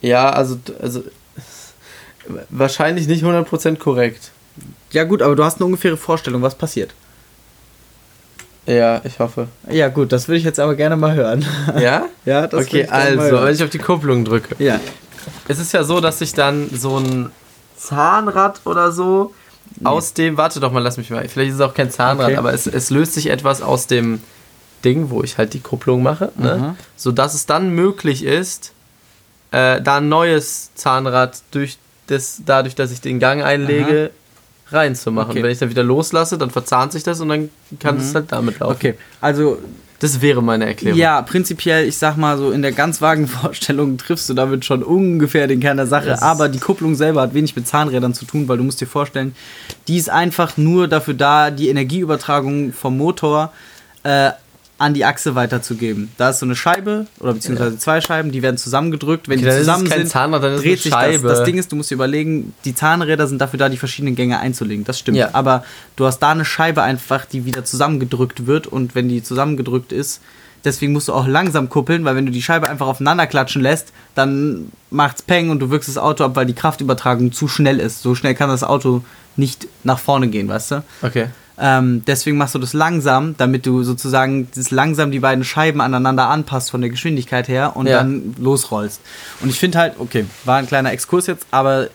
[0.00, 1.02] Ja, also, also
[2.50, 4.30] wahrscheinlich nicht 100% korrekt.
[4.90, 6.94] Ja, gut, aber du hast eine ungefähre Vorstellung, was passiert.
[8.66, 9.48] Ja, ich hoffe.
[9.68, 11.44] Ja, gut, das würde ich jetzt aber gerne mal hören.
[11.80, 12.06] Ja?
[12.24, 14.54] ja, das okay, also, wenn ich auf die Kupplung drücke.
[14.62, 14.78] Ja.
[15.48, 17.30] Es ist ja so, dass sich dann so ein
[17.76, 19.34] Zahnrad oder so
[19.82, 22.36] aus dem, warte doch mal, lass mich mal, vielleicht ist es auch kein Zahnrad, Okay.
[22.36, 24.20] aber es, es löst sich etwas aus dem
[24.84, 26.52] Ding, wo ich halt die Kupplung mache, ne?
[26.52, 26.76] Aha.
[26.96, 28.72] sodass es dann möglich ist,
[29.50, 34.10] äh, da ein neues Zahnrad durch das, dadurch, dass ich den Gang einlege,
[34.70, 35.30] reinzumachen.
[35.32, 35.42] Okay.
[35.42, 38.58] Wenn ich dann wieder loslasse, dann verzahnt sich das und dann kann es halt damit
[38.58, 38.72] laufen.
[38.74, 39.58] Okay, also
[40.00, 40.98] Das wäre meine Erklärung.
[40.98, 44.82] Ja, prinzipiell, ich sag mal so, in der ganz vagen Vorstellung triffst du damit schon
[44.82, 46.06] ungefähr den Kern der Sache.
[46.06, 48.86] Das- Aber die Kupplung selber hat wenig mit Zahnrädern zu tun, weil du musst dir
[48.88, 49.36] vorstellen,
[49.88, 53.52] die ist einfach nur dafür da, die Energieübertragung vom Motor
[54.04, 54.30] äh,
[54.82, 56.10] an die Achse weiterzugeben.
[56.18, 59.28] Da ist so eine Scheibe oder beziehungsweise zwei Scheiben, die werden zusammengedrückt.
[59.28, 61.28] Wenn Okay, die zusammen sind, Zahnrad, dreht sich Scheibe.
[61.28, 61.38] das.
[61.38, 64.40] Das Ding ist, du musst dir überlegen, die Zahnräder sind dafür da, die verschiedenen Gänge
[64.40, 64.84] einzulegen.
[64.84, 65.18] Das stimmt.
[65.18, 65.30] Ja.
[65.34, 65.64] Aber
[65.94, 70.20] du hast da eine Scheibe einfach, die wieder zusammengedrückt wird und wenn die zusammengedrückt ist,
[70.64, 73.92] deswegen musst du auch langsam kuppeln, weil wenn du die Scheibe einfach aufeinander klatschen lässt,
[74.16, 78.02] dann macht's Peng und du wirkst das Auto ab, weil die Kraftübertragung zu schnell ist.
[78.02, 79.04] So schnell kann das Auto
[79.36, 80.84] nicht nach vorne gehen, weißt du?
[81.02, 81.26] Okay.
[81.58, 86.28] Ähm, deswegen machst du das langsam, damit du sozusagen das langsam die beiden Scheiben aneinander
[86.28, 87.98] anpasst von der Geschwindigkeit her und Ja.
[87.98, 89.00] dann losrollst.
[89.40, 91.88] Und ich finde halt, okay, war ein kleiner Exkurs jetzt, aber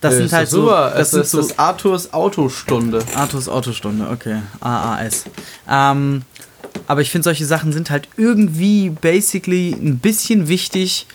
[0.00, 0.92] das Äh, sind ist halt doch so, super.
[0.96, 3.02] das ist so das Arthurs Autostunde.
[3.14, 4.42] Arthurs Autostunde, okay.
[4.60, 5.24] AAS.
[5.70, 6.22] Ähm,
[6.88, 11.06] aber ich finde, solche Sachen sind halt irgendwie basically ein bisschen wichtig,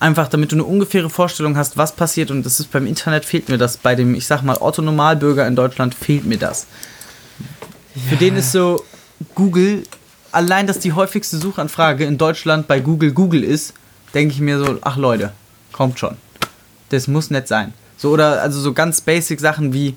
[0.00, 2.30] einfach damit du eine ungefähre Vorstellung hast, was passiert.
[2.30, 3.76] Und das ist beim Internet fehlt mir das.
[3.76, 6.66] Bei dem, ich sag mal, Otto-Normalbürger in Deutschland fehlt mir das.
[8.08, 8.84] Für den ist so
[9.34, 9.82] Google,
[10.32, 13.72] allein, dass die häufigste Suchanfrage in Deutschland bei Google Google ist,
[14.14, 15.32] denke ich mir so, ach Leute,
[15.72, 16.16] kommt schon.
[16.90, 17.72] Das muss nett sein.
[17.96, 19.96] So oder also so ganz basic Sachen wie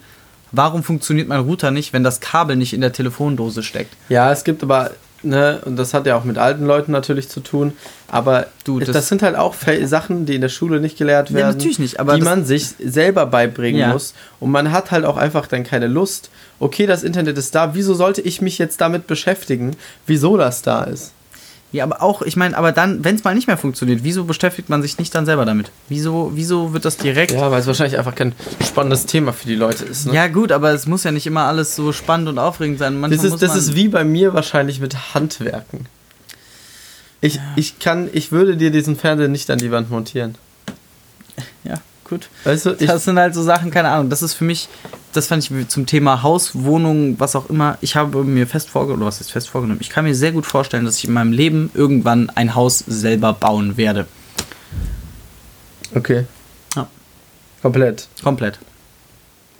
[0.51, 3.95] warum funktioniert mein Router nicht, wenn das Kabel nicht in der Telefondose steckt?
[4.07, 4.89] Ja, es gibt aber,
[5.21, 7.73] ne, und das hat ja auch mit alten Leuten natürlich zu tun,
[8.07, 11.35] aber Du, das, das- sind halt auch Sachen, die in der Schule nicht gelehrt Ja,
[11.35, 11.55] werden.
[11.57, 13.89] natürlich nicht, aber die man sich selber beibringen Ja.
[13.93, 14.15] muss.
[14.39, 16.31] Und man hat halt auch einfach dann keine Lust.
[16.59, 20.83] Okay, das Internet ist da, wieso sollte ich mich jetzt damit beschäftigen, wieso das da
[20.83, 21.13] ist?
[21.71, 24.69] Ja, aber auch, ich meine, aber dann, wenn es mal nicht mehr funktioniert, wieso beschäftigt
[24.69, 25.71] man sich nicht dann selber damit?
[25.87, 27.31] Wieso, wieso wird das direkt?
[27.31, 28.33] Ja, weil es wahrscheinlich einfach kein
[28.65, 30.07] spannendes Thema für die Leute ist.
[30.07, 30.15] Ne?
[30.15, 32.99] Ja, gut, aber es muss ja nicht immer alles so spannend und aufregend sein.
[32.99, 35.85] Manchmal das ist, das ist wie bei mir wahrscheinlich mit Handwerken.
[37.21, 40.35] Ich, ich kann, ich würde dir diesen Fernseher nicht an die Wand montieren.
[41.63, 41.75] Ja,
[42.09, 42.29] gut.
[42.43, 44.09] Weißt du, ich, Das sind halt so Sachen, keine Ahnung.
[44.09, 44.67] Das ist für mich,
[45.13, 47.77] das fand ich zum Thema Haus, Wohnung, was auch immer.
[47.81, 49.79] Ich habe mir fest vorgenommen, was ist fest vorgenommen?
[49.81, 53.33] Ich kann mir sehr gut vorstellen, dass ich in meinem Leben irgendwann ein Haus selber
[53.33, 54.05] bauen werde.
[55.95, 56.25] okay.
[56.75, 56.87] Ja.
[57.61, 58.07] Komplett.
[58.23, 58.59] Komplett.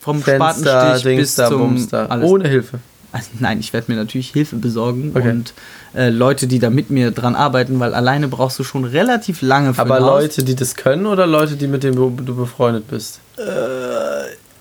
[0.01, 2.09] Vom Fenster, Spatenstich bis Dingster, zum Bumster.
[2.11, 2.29] alles.
[2.29, 2.79] Ohne Hilfe.
[3.11, 5.31] Also, nein, ich werde mir natürlich Hilfe besorgen Okay.
[5.31, 5.53] und
[5.95, 9.73] äh, Leute, die da mit mir dran arbeiten, weil alleine brauchst du schon relativ lange
[9.73, 10.21] für Aber ein Haus.
[10.21, 13.19] Leute, die das können oder Leute, die mit denen du, befreundet bist?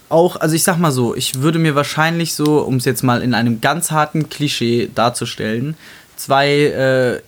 [0.09, 3.23] auch, also ich sag mal so, ich würde mir wahrscheinlich so, um es jetzt mal
[3.23, 5.77] in einem ganz harten Klischee darzustellen,
[6.17, 7.21] zwei äh,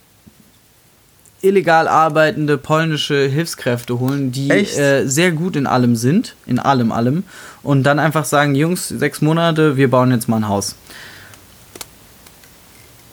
[1.47, 7.25] illegal arbeitende polnische Hilfskräfte holen, die äh, sehr gut in allem sind, in allem, allem,
[7.63, 10.75] und dann einfach sagen, Jungs, sechs Monate, wir bauen jetzt mal ein Haus.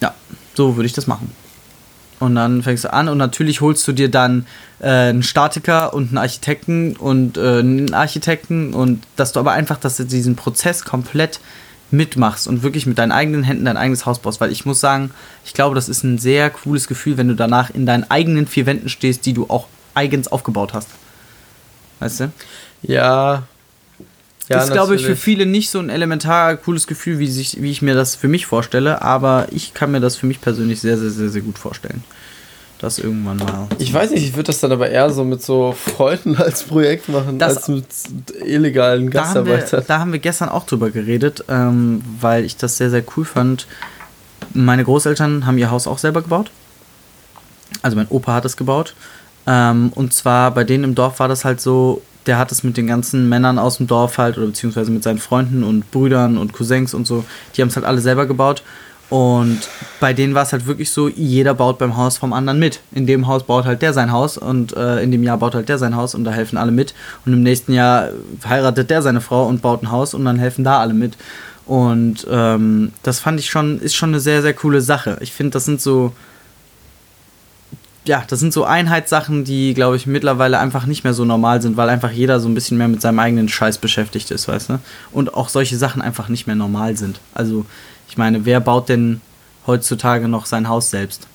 [0.01, 0.13] Ja,
[0.55, 1.31] so würde ich das machen.
[2.19, 4.47] Und dann fängst du an und natürlich holst du dir dann
[4.79, 9.77] äh, einen Statiker und einen Architekten und äh, einen Architekten und dass du aber einfach,
[9.77, 11.39] dass du diesen Prozess komplett
[11.91, 14.41] mitmachst und wirklich mit deinen eigenen Händen dein eigenes Haus baust.
[14.41, 15.11] Weil ich muss sagen,
[15.45, 18.65] ich glaube, das ist ein sehr cooles Gefühl, wenn du danach in deinen eigenen vier
[18.65, 20.89] Wänden stehst, die du auch eigens aufgebaut hast.
[21.99, 22.31] Weißt du?
[22.81, 23.43] Ja.
[24.49, 27.71] Das ist, glaube ich, für viele nicht so ein elementar cooles Gefühl, wie, sich, wie
[27.71, 30.97] ich mir das für mich vorstelle, aber ich kann mir das für mich persönlich sehr,
[30.97, 32.03] sehr, sehr, sehr gut vorstellen.
[32.79, 33.67] Das irgendwann mal.
[33.79, 37.09] Ich weiß nicht, ich würde das dann aber eher so mit so Freunden als Projekt
[37.09, 37.85] machen, Das- als mit
[38.45, 39.83] illegalen Da Gastarbeitern.
[39.87, 43.65] da haben wir gestern auch drüber geredet, ähm, weil ich das sehr, sehr cool fand.
[44.53, 46.51] Meine Großeltern haben ihr Haus auch selber gebaut.
[47.81, 48.93] Also mein Opa hat es gebaut.
[49.47, 52.77] Ähm, und zwar bei denen im Dorf war das halt so, der hat es mit
[52.77, 56.53] den ganzen Männern aus dem Dorf halt, oder beziehungsweise mit seinen Freunden und Brüdern und
[56.53, 57.25] Cousins und so,
[57.55, 58.63] die haben es halt alle selber gebaut.
[59.09, 59.59] Und
[60.01, 62.81] bei denen war es halt wirklich so, jeder baut beim Haus vom anderen mit.
[62.91, 65.69] In dem Haus baut halt der sein Haus und äh, in dem Jahr baut halt
[65.69, 66.93] der sein Haus und da helfen alle mit.
[67.25, 68.09] Und im nächsten Jahr
[68.45, 71.13] heiratet der seine Frau und baut ein Haus und dann helfen da alle mit.
[71.65, 75.17] Und ähm, das fand ich schon, ist schon eine sehr, sehr coole Sache.
[75.21, 76.11] Ich finde, das sind so,
[78.07, 81.77] ja, das sind so Einheitssachen, die, glaube ich, mittlerweile einfach nicht mehr so normal sind,
[81.77, 84.79] weil einfach jeder so ein bisschen mehr mit seinem eigenen Scheiß beschäftigt ist, weißt du?
[85.11, 87.19] Und auch solche Sachen einfach nicht mehr normal sind.
[87.33, 87.65] Also,
[88.09, 89.21] ich meine, wer baut denn
[89.67, 91.27] heutzutage noch sein Haus selbst?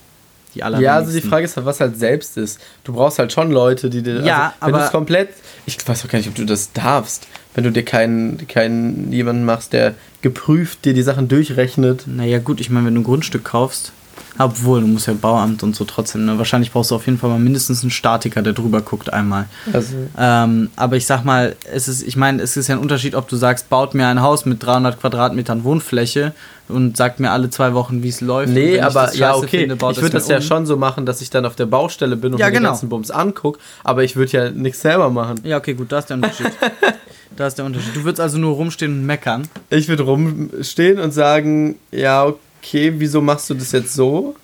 [0.55, 1.21] Die Ja, also die.
[1.21, 2.59] Frage ist halt, was halt selbst ist.
[2.83, 4.21] Du brauchst halt schon Leute, die dir.
[4.21, 5.29] Ja, also, wenn du aber- es komplett.
[5.65, 7.27] Ich weiß auch gar nicht, ob du das darfst.
[7.55, 12.03] Wenn du dir keinen, keinen jemanden machst, der geprüft dir die Sachen durchrechnet.
[12.07, 13.91] Naja, gut, ich meine, wenn du ein Grundstück kaufst,
[14.39, 16.37] obwohl, du musst ja Bauamt und so trotzdem, ne?
[16.37, 19.45] Wahrscheinlich brauchst du auf jeden Fall mal mindestens einen Statiker, der drüber guckt einmal.
[19.71, 23.15] Also, Ähm, aber ich sag mal, es ist, ich meine, es ist ja ein Unterschied,
[23.15, 26.33] ob du sagst, baut mir ein Haus mit 300 Quadratmetern Wohnfläche
[26.67, 28.51] und sagt mir alle zwei Wochen, wie es läuft.
[28.53, 29.67] nee, aber ja, okay.
[29.67, 30.41] finde, ich würde das ja um.
[30.41, 32.69] schon so machen, dass ich dann auf der Baustelle bin und Ja, mir den genau.
[32.69, 33.59] ganzen Bums angucke.
[33.83, 35.39] Aber ich würde ja nichts selber machen.
[35.43, 36.51] Ja, okay, gut, da ist der Unterschied.
[37.35, 37.95] da ist der Unterschied.
[37.95, 39.47] Du würdest also nur rumstehen und meckern.
[39.69, 42.39] Ich würde rumstehen und sagen, ja, okay,
[42.71, 44.35] wieso machst du das jetzt so?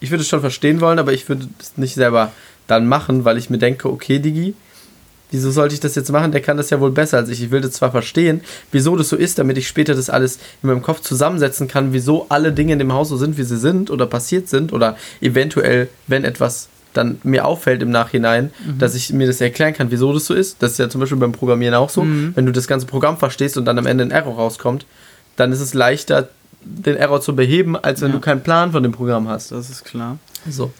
[0.00, 2.32] Ich würde es schon verstehen wollen, aber ich würde es nicht selber
[2.66, 4.54] dann machen, weil ich mir denke, okay, Digi,
[5.30, 6.32] wieso sollte ich das jetzt machen?
[6.32, 7.42] Der kann das ja wohl besser als ich.
[7.42, 10.68] Ich will das zwar verstehen, wieso das so ist, damit ich später das alles in
[10.68, 13.90] meinem Kopf zusammensetzen kann, wieso alle Dinge in dem Haus so sind, wie sie sind
[13.90, 19.26] oder passiert sind oder eventuell, wenn etwas dann mir auffällt im Nachhinein, dass ich mir
[19.26, 20.62] das erklären kann, wieso das so ist.
[20.62, 22.04] Das ist ja zum Beispiel beim Programmieren auch so.
[22.04, 22.32] Mhm.
[22.34, 24.84] Wenn du das ganze Programm verstehst und dann am Ende ein Error rauskommt,
[25.36, 26.28] dann ist es leichter,
[26.64, 28.14] den Error zu beheben, als wenn Ja.
[28.16, 29.52] du keinen Plan von dem Programm hast.
[29.52, 30.18] Das ist klar.
[30.48, 30.72] So.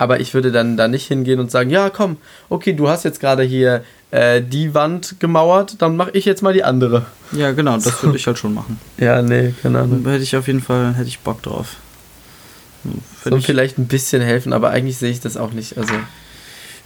[0.00, 2.18] Aber ich würde dann da nicht hingehen und sagen, ja, komm,
[2.48, 6.52] okay, du hast jetzt gerade hier äh, die Wand gemauert, dann mache ich jetzt mal
[6.54, 7.04] die andere.
[7.32, 8.04] Ja, genau, das So.
[8.04, 8.78] würde ich halt schon machen.
[8.96, 10.04] Ja, nee, keine Ahnung.
[10.04, 11.76] Da hätte ich auf jeden Fall, hätte ich Bock drauf.
[13.24, 15.76] Soll ich- vielleicht ein bisschen helfen, aber eigentlich sehe ich das auch nicht.
[15.76, 15.92] Also,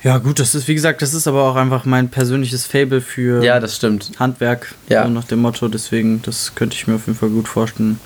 [0.03, 3.45] Ja, gut, das ist, wie gesagt, das ist aber auch einfach mein persönliches Fable für
[3.45, 4.11] ja, das stimmt.
[4.19, 5.05] Handwerk, Ja.
[5.05, 5.69] so nach dem Motto.
[5.69, 8.01] Deswegen, das könnte ich mir auf jeden Fall gut vorstellen.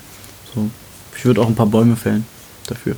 [0.57, 0.69] So.
[1.15, 2.25] Ich würde auch ein paar Bäume fällen
[2.67, 2.95] dafür.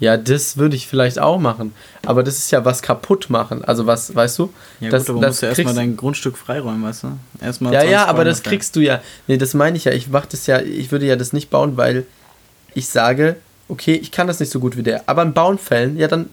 [0.00, 1.72] Ja, das würde ich vielleicht auch machen.
[2.04, 3.64] Aber das ist ja was kaputt machen.
[3.64, 4.52] Also was, weißt du?
[4.80, 7.08] Ja, Das- gut, aber das musst du erstmal dein Grundstück freiräumen, weißt du?
[7.40, 9.00] Erstmal Ja, 20 ja, aber das kriegst du ja.
[9.28, 9.92] Nee, das meine ich ja.
[9.92, 12.04] Ich mach das ja, ich würde ja das nicht bauen, weil
[12.74, 13.36] ich sage,
[13.68, 15.04] okay, ich kann das nicht so gut wie der.
[15.06, 16.30] Aber ein Bauen fällen, ja, dann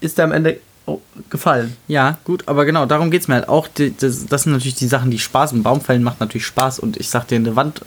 [0.00, 1.76] ist der am Ende oh, gefallen.
[1.88, 3.66] Ja, gut, aber genau, darum geht es mir halt auch.
[3.66, 5.52] Die, das, das sind natürlich die Sachen, die Spaß.
[5.52, 7.80] Ein Baumfällen macht natürlich Spaß und ich sag dir, eine Wand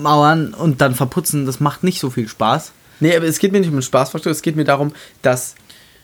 [0.00, 2.72] mauern und dann verputzen, das macht nicht so viel Spaß.
[3.00, 4.92] Nee, aber es geht mir nicht um den Spaßfaktor, es geht mir darum,
[5.22, 5.54] dass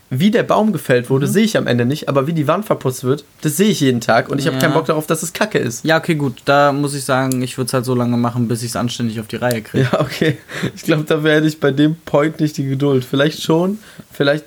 [0.09, 1.11] wie der Baum gefällt Mhm.
[1.11, 3.81] wurde, sehe ich am Ende nicht, aber wie die Wand verputzt wird, das sehe ich
[3.81, 4.63] jeden Tag und ich habe Ja.
[4.63, 5.85] keinen Bock darauf, dass es Kacke ist.
[5.85, 8.63] Ja, okay, gut, da muss ich sagen, ich würde es halt so lange machen, bis
[8.63, 9.89] ich es anständig auf die Reihe kriege.
[9.93, 10.39] Ja, okay.
[10.77, 13.05] Ich glaube, da werde ich bei dem Point nicht die Geduld.
[13.05, 13.79] Vielleicht schon,
[14.13, 14.45] vielleicht,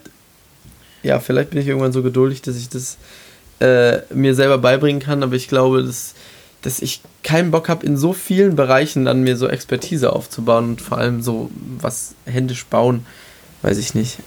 [1.04, 2.98] ja, vielleicht bin ich irgendwann so geduldig, dass ich das
[3.60, 6.14] äh, mir selber beibringen kann, aber ich glaube, dass,
[6.62, 10.82] dass ich keinen Bock habe, in so vielen Bereichen dann mir so Expertise aufzubauen und
[10.82, 11.50] vor allem so
[11.80, 13.06] was händisch bauen,
[13.62, 14.18] weiß ich nicht.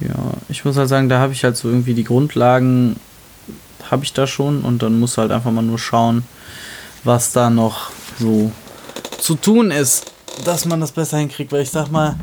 [0.00, 0.14] Ja,
[0.48, 2.96] ich muss halt sagen, da habe ich halt so irgendwie die Grundlagen,
[3.90, 6.24] habe ich da schon und dann muss halt einfach mal nur schauen,
[7.04, 8.50] was da noch so
[9.18, 10.12] zu tun ist,
[10.44, 12.16] dass man das besser hinkriegt, weil ich sag mal,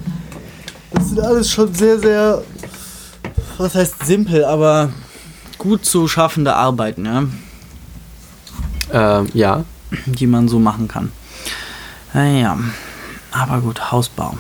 [0.92, 2.44] das sind alles schon sehr, sehr,
[3.58, 4.92] was heißt simpel, aber
[5.58, 7.24] gut zu schaffende Arbeiten, ja,
[8.94, 9.66] Ähm, ja.
[10.06, 11.12] die man so machen kann.
[12.14, 12.58] Naja,
[13.32, 14.38] aber gut, Hausbau.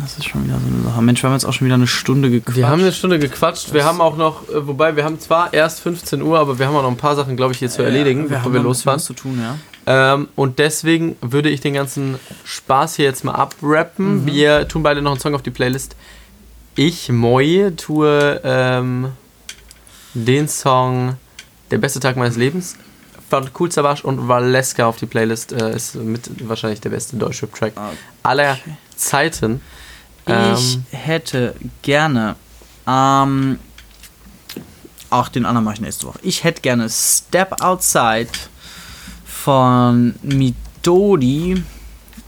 [0.00, 1.02] Das ist schon wieder so eine Sache.
[1.02, 2.56] Mensch, wir haben jetzt auch schon wieder eine Stunde gequatscht.
[2.56, 3.74] Wir haben eine Stunde gequatscht.
[3.74, 6.76] Wir haben auch noch, äh, wobei wir haben zwar erst 15 Uhr, aber wir haben
[6.76, 8.64] auch noch ein paar Sachen, glaube ich, hier zu erledigen, bevor haben wir ein bisschen
[8.64, 8.98] losfahren.
[8.98, 9.56] was zu tun, ja.
[9.84, 12.14] Ähm, und deswegen würde ich den ganzen
[12.44, 14.24] Spaß hier jetzt mal abrappen.
[14.24, 15.96] Wir tun beide noch einen Song auf die Playlist.
[16.76, 19.08] Ich, Moi, tue ähm,
[20.14, 21.16] den Song
[21.72, 22.76] Der beste Tag meines Lebens
[23.32, 25.52] von Cool Savage und Valeska auf die Playlist.
[25.52, 27.72] Äh, ist mit wahrscheinlich der beste Deutschrap-Track
[28.22, 28.58] aller
[28.94, 29.62] Zeiten.
[30.26, 32.36] Ich Ähm, hätte gerne
[32.86, 33.58] ähm,
[35.08, 36.18] Ach, den anderen mache ich nächste Woche.
[36.22, 38.30] Ich hätte gerne Step Outside
[39.24, 41.62] von Midodi.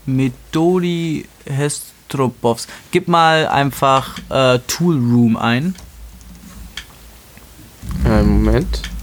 [0.06, 2.66] Midodi Hestropovs.
[2.90, 5.74] Gib mal einfach äh, Tool Room ein.
[8.04, 8.93] Einen Moment.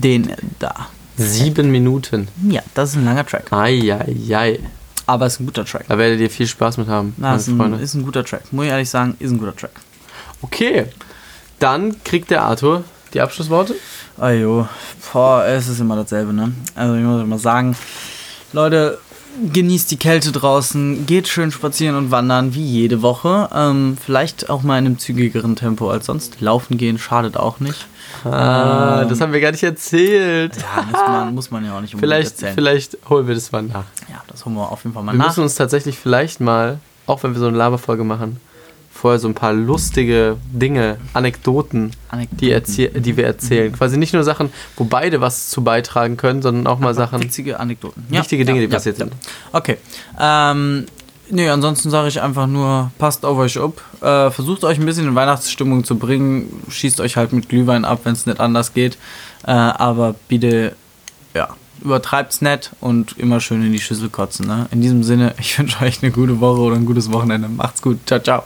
[0.00, 0.88] Den da.
[1.16, 2.28] Sieben Minuten.
[2.48, 3.52] Ja, das ist ein langer Track.
[3.52, 4.60] Eieiei.
[5.06, 5.86] Aber es ist ein guter Track.
[5.88, 8.52] Da werdet ihr viel Spaß mit haben, Na, meine ist, ein, ist ein guter Track.
[8.52, 9.72] Muss ich ehrlich sagen, ist ein guter Track.
[10.42, 10.86] Okay.
[11.58, 13.74] Dann kriegt der Arthur die Abschlussworte.
[14.18, 14.68] Ajo,
[15.12, 16.52] boah, es ist immer dasselbe, ne?
[16.74, 17.74] Also ich muss mal sagen,
[18.52, 18.98] Leute,
[19.52, 23.48] genießt die Kälte draußen, geht schön spazieren und wandern, wie jede Woche.
[23.54, 26.40] Ähm, vielleicht auch mal in einem zügigeren Tempo als sonst.
[26.40, 27.86] Laufen gehen schadet auch nicht.
[28.24, 29.08] Ah, Ähm.
[29.08, 30.56] das haben wir gar nicht erzählt.
[30.56, 32.54] Ja, muss man, muss man ja auch nicht unbedingt Vielleicht, erzählen.
[32.54, 33.84] vielleicht holen wir das mal nach.
[34.10, 35.26] Ja, das holen wir auf jeden Fall mal Wir nach.
[35.28, 38.40] müssen uns tatsächlich vielleicht mal, auch wenn wir so eine Laberfolge machen,
[38.98, 42.64] vorher so ein paar lustige Dinge, Anekdoten, Anekdoten.
[42.66, 43.72] die, die wir erzählen.
[43.72, 47.60] Quasi nicht nur Sachen, wo beide was zu beitragen können, sondern auch mal Sachen, Witzige
[47.60, 48.04] Anekdoten.
[48.08, 49.12] wichtige Dinge, die passiert sind.
[49.52, 49.76] Okay.
[50.18, 50.86] Ähm,
[51.30, 53.80] nee, ansonsten sage ich einfach nur, passt auf euch ab.
[54.00, 56.64] Äh, versucht euch ein bisschen in Weihnachtsstimmung zu bringen.
[56.68, 58.98] Schießt euch halt mit Glühwein ab, wenn es nicht anders geht.
[59.46, 60.74] Äh, aber bitte,
[61.34, 61.50] ja,
[61.84, 64.48] übertreibt's nicht und immer schön in die Schüssel kotzen.
[64.48, 64.66] Ne?
[64.72, 67.48] In diesem Sinne, ich wünsche euch eine gute Woche oder ein gutes Wochenende.
[67.48, 68.00] Macht's gut.
[68.04, 68.42] Ciao, ciao.